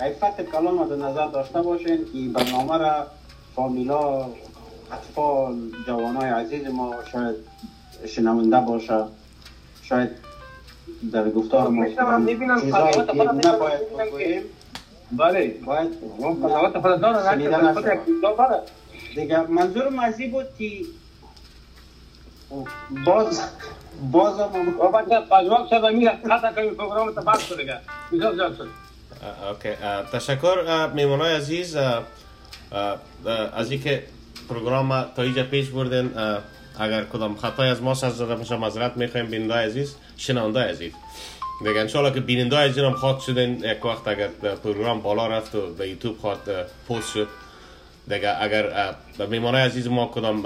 عفت 0.00 0.40
کلام 0.52 0.88
در 0.88 0.96
نظر 0.96 1.26
داشته 1.26 1.62
باشین 1.62 1.96
که 2.12 2.38
برنامه 2.38 2.78
را 2.78 3.06
فامیلا 3.56 4.26
اطفال 4.92 5.56
جوانای 5.86 6.30
عزیز 6.30 6.66
ما 6.66 6.94
شاید 7.12 7.34
شنونده 8.06 8.60
باشه 8.60 9.04
شاید 9.82 10.10
در 11.12 11.30
گفتار 11.30 11.68
ما 11.68 11.86
چیزایی 12.60 12.92
که 13.06 13.48
نباید 13.48 13.96
بگوییم 13.98 14.42
بله 15.18 15.54
باید 15.64 15.88
قضاوت 16.44 16.78
خود 16.78 17.00
داره 17.00 18.62
دیگه 19.14 19.40
منظور 19.40 19.88
از 20.00 20.18
بود 20.18 20.46
که 20.58 20.70
باز 23.06 23.40
باز 24.12 24.40
هم 24.40 24.80
و 24.80 24.88
بعد 24.88 25.28
پژواک 25.28 25.70
شد 25.70 25.86
میره 25.86 26.18
خطا 26.28 26.52
کنی 26.52 26.70
پروگرام 26.70 27.14
تا 27.14 27.20
بحث 27.20 27.52
دیگه 27.52 27.80
بسیار 28.12 28.34
زیاد 28.34 28.56
شد 28.56 28.68
اوکی 29.50 29.70
تشکر 30.12 30.90
میمونای 30.94 31.34
عزیز 31.34 31.76
از 33.56 33.70
اینکه 33.70 34.02
پروگرام 34.48 35.04
تا 35.16 35.22
اینجا 35.22 35.44
پیش 35.44 35.68
بردین 35.68 36.18
اه، 36.18 36.38
اگر 36.78 37.04
کدام 37.04 37.36
خطای 37.36 37.68
از 37.68 37.82
ما 37.82 37.94
سر 37.94 38.10
زده 38.10 38.34
باشه 38.34 38.56
معذرت 38.56 38.96
می‌خوایم 38.96 39.26
بیننده 39.26 39.54
عزیز 39.54 39.96
شنونده 40.16 40.60
عزیز 40.60 40.92
دیگه 41.58 41.80
انشالله 41.80 42.14
که 42.14 42.20
بیننده 42.20 42.56
عزیز 42.56 42.78
هم 42.78 42.92
خواد 42.92 43.18
شدین 43.18 43.64
یک 43.64 43.84
وقت 43.84 44.08
اگر 44.08 44.28
پروگرام 44.64 45.00
بالا 45.00 45.26
رفت 45.26 45.54
و 45.54 45.74
به 45.74 45.88
یوتیوب 45.88 46.18
خواد 46.18 46.40
پست 46.88 47.12
شد 47.12 47.28
دیگه 48.08 48.42
اگر 48.42 48.94
میمانای 49.30 49.62
عزیز 49.62 49.88
ما 49.88 50.06
کدام 50.14 50.42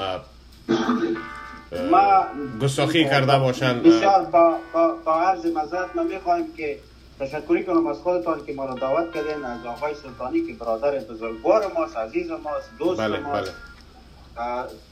گستاخی 2.62 3.04
کرده 3.04 3.38
باشن 3.38 3.82
بسیار 3.82 4.24
با, 4.24 4.56
با, 4.72 4.94
با 5.04 5.20
عرض 5.20 5.46
مذارت 5.46 5.96
ما 5.96 6.02
می‌خواهیم 6.02 6.46
که 6.56 6.78
تشکری 7.20 7.64
کنم 7.64 7.86
از 7.86 7.96
خودتان 7.96 8.46
که 8.46 8.52
ما 8.52 8.64
را 8.64 8.74
دعوت 8.74 9.14
کردین 9.14 9.44
از 9.44 9.66
آقای 9.66 9.94
سلطانی 9.94 10.46
که 10.46 10.52
برادر 10.52 10.98
بزرگوار 10.98 11.72
ماست 11.76 11.96
عزیز 11.96 12.30
ماست 12.30 12.70
دوست 12.78 13.00
بله 13.00 13.20
ماست. 13.20 13.42
بله. 13.42 13.67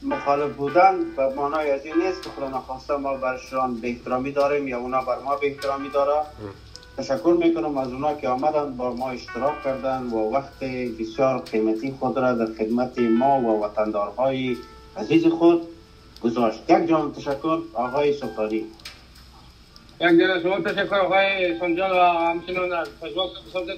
مخالف 0.03 0.55
بودن 0.55 0.95
به 1.17 1.33
معنای 1.35 1.71
از 1.71 1.85
این 1.85 1.95
نیست 2.03 2.23
که 2.23 2.29
خدا 2.29 2.49
نخواسته 2.49 2.97
ما 2.97 3.13
برشان 3.13 3.75
به 3.75 3.87
احترامی 3.87 4.31
داریم 4.31 4.67
یا 4.67 4.79
اونا 4.79 5.01
بر 5.01 5.19
ما 5.19 5.35
به 5.35 5.47
احترامی 5.47 5.89
داره. 5.89 6.21
تشکر 6.97 7.37
می‌کنم 7.39 7.77
از 7.77 7.93
اونا 7.93 8.13
که 8.13 8.27
آمدن 8.29 8.77
با 8.77 8.93
ما 8.93 9.09
اشتراک 9.09 9.63
کردن 9.63 10.03
و 10.03 10.31
وقت 10.31 10.59
بسیار 10.99 11.39
قیمتی 11.39 11.95
خود 11.99 12.17
را 12.17 12.33
در 12.33 12.45
خدمت 12.45 12.99
ما 12.99 13.39
و 13.39 13.63
وطندارهای 13.63 14.57
عزیز 14.97 15.27
خود 15.27 15.67
گذاشت. 16.23 16.59
یک 16.69 16.87
جان 16.87 17.13
تشکر 17.13 17.59
آقای 17.73 18.13
سلطانی 18.13 18.65
یک 20.01 20.19
جان 20.19 20.43
شما 20.43 20.59
تشکر 20.61 20.95
آقای 20.95 21.59
سنجان 21.59 21.91
و 21.91 22.03
همچنان 22.03 22.73
از 22.73 22.87
پژواک 23.01 23.29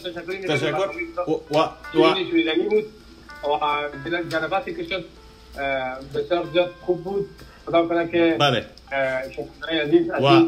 تشکر. 0.03 0.55
تشکر. 0.55 0.89
و 1.27 1.32
و, 1.32 1.60
و 1.95 2.01
و 2.01 2.15
شنیدنی 2.32 2.69
بود. 2.69 2.86
و 3.43 4.19
جلباتی 4.29 4.75
که 4.75 4.84
شد. 4.84 4.95
اه، 4.95 5.18
بسیار 6.15 6.45
زیاد 6.53 6.71
خوب 6.85 7.03
بود. 7.03 7.29
خدا 7.65 7.88
کنه 7.88 8.07
که 8.07 8.38
بله. 8.39 8.65
شما 9.35 9.45
عزیز 9.81 10.09
از 10.09 10.23
و- 10.23 10.45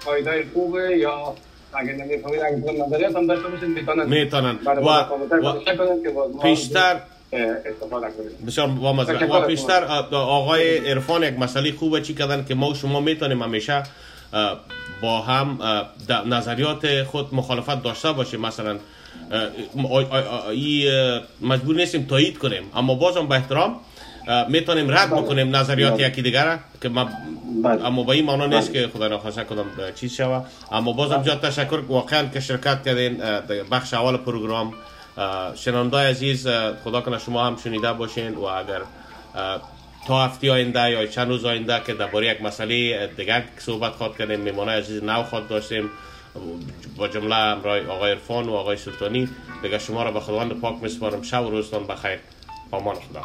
فایده 0.00 0.44
خوبه 0.54 0.96
یا 0.96 1.34
اگر 1.74 1.92
نمی‌فهمید 1.92 2.40
اگر 2.40 2.86
نظریات 2.86 3.16
هم 3.16 3.26
داشته 3.26 3.48
باشید 3.48 3.68
می‌تونن. 3.68 4.26
و, 4.86 5.04
پیشتر 6.42 7.00
بسیار 8.46 8.66
با 8.66 8.92
مزرعه 8.92 9.18
تشکر 9.18 9.36
و 9.36 9.40
پیشتر 9.40 9.84
آقای 10.12 10.90
عرفان 10.90 11.22
یک 11.22 11.38
مسئله 11.38 11.72
خوبه 11.72 12.00
چی 12.00 12.14
کردن 12.14 12.44
که 12.44 12.54
ما 12.54 12.70
و 12.70 12.74
شما 12.74 13.00
می‌تونیم 13.00 13.42
همیشه 13.42 13.82
با 15.02 15.20
هم 15.20 15.58
نظریات 16.26 17.02
خود 17.02 17.34
مخالفت 17.34 17.82
داشته 17.82 18.12
باشیم. 18.12 18.40
مثلا 18.40 18.78
ای 20.50 20.90
مجبور 21.40 21.76
نیستیم 21.76 22.06
تایید 22.06 22.38
کنیم 22.38 22.62
اما 22.74 22.94
بازم 22.94 23.26
به 23.26 23.34
احترام 23.34 23.80
می‌تونیم 24.48 24.90
رد 24.90 25.10
بکنیم 25.10 25.56
نظریات 25.56 25.94
بله. 25.94 26.08
یکی 26.08 26.22
دیگر 26.22 26.58
که 26.82 26.88
ما 26.88 27.08
بله. 27.64 27.86
اما 27.86 28.02
به 28.02 28.10
این 28.10 28.24
معنا 28.24 28.46
نیست 28.46 28.70
بله. 28.70 28.82
که 28.82 28.88
خدا 28.88 29.08
نخواسته 29.08 29.44
کدام 29.44 29.66
چیز 29.94 30.12
شوه 30.14 30.44
اما 30.72 30.92
بازم 30.92 31.22
جا 31.22 31.34
تشکر 31.34 31.80
واقعا 31.88 32.28
که 32.28 32.40
شرکت 32.40 32.84
کردین 32.84 33.16
بخش 33.70 33.94
اول 33.94 34.16
پروگرام 34.16 34.74
شنوندای 35.54 36.06
عزیز 36.06 36.48
خدا 36.84 37.00
کنه 37.00 37.18
شما 37.18 37.46
هم 37.46 37.56
شنیده 37.64 37.92
باشین 37.92 38.34
و 38.34 38.44
اگر 38.44 38.80
تا 40.06 40.24
هفته 40.24 40.52
آینده 40.52 40.90
یا 40.90 41.06
چند 41.06 41.28
روز 41.28 41.44
آینده 41.44 41.80
که 41.86 41.94
درباره 41.94 42.26
یک 42.26 42.42
مسئله 42.42 43.06
دیگر 43.16 43.44
صحبت 43.58 43.92
خواد 43.92 44.16
کنیم 44.16 44.40
میمانه 44.40 44.72
عزیز 44.72 45.04
نو 45.04 45.22
خواد 45.22 45.48
داشتیم 45.48 45.90
با 46.96 47.08
جمله 47.08 47.34
همراه 47.34 47.86
آقای 47.86 48.10
عرفان 48.10 48.48
و 48.48 48.52
آقای 48.52 48.76
سلطانی. 48.76 49.28
دیگه 49.62 49.78
شما 49.78 50.02
را 50.02 50.12
به 50.12 50.20
خداوند 50.20 50.60
پاک 50.60 50.82
میسپارم. 50.82 51.22
شب 51.22 51.46
و 51.46 51.50
روزتان 51.50 51.86
بخیر. 51.86 52.18
پامان 52.70 52.94
خدا. 52.94 53.22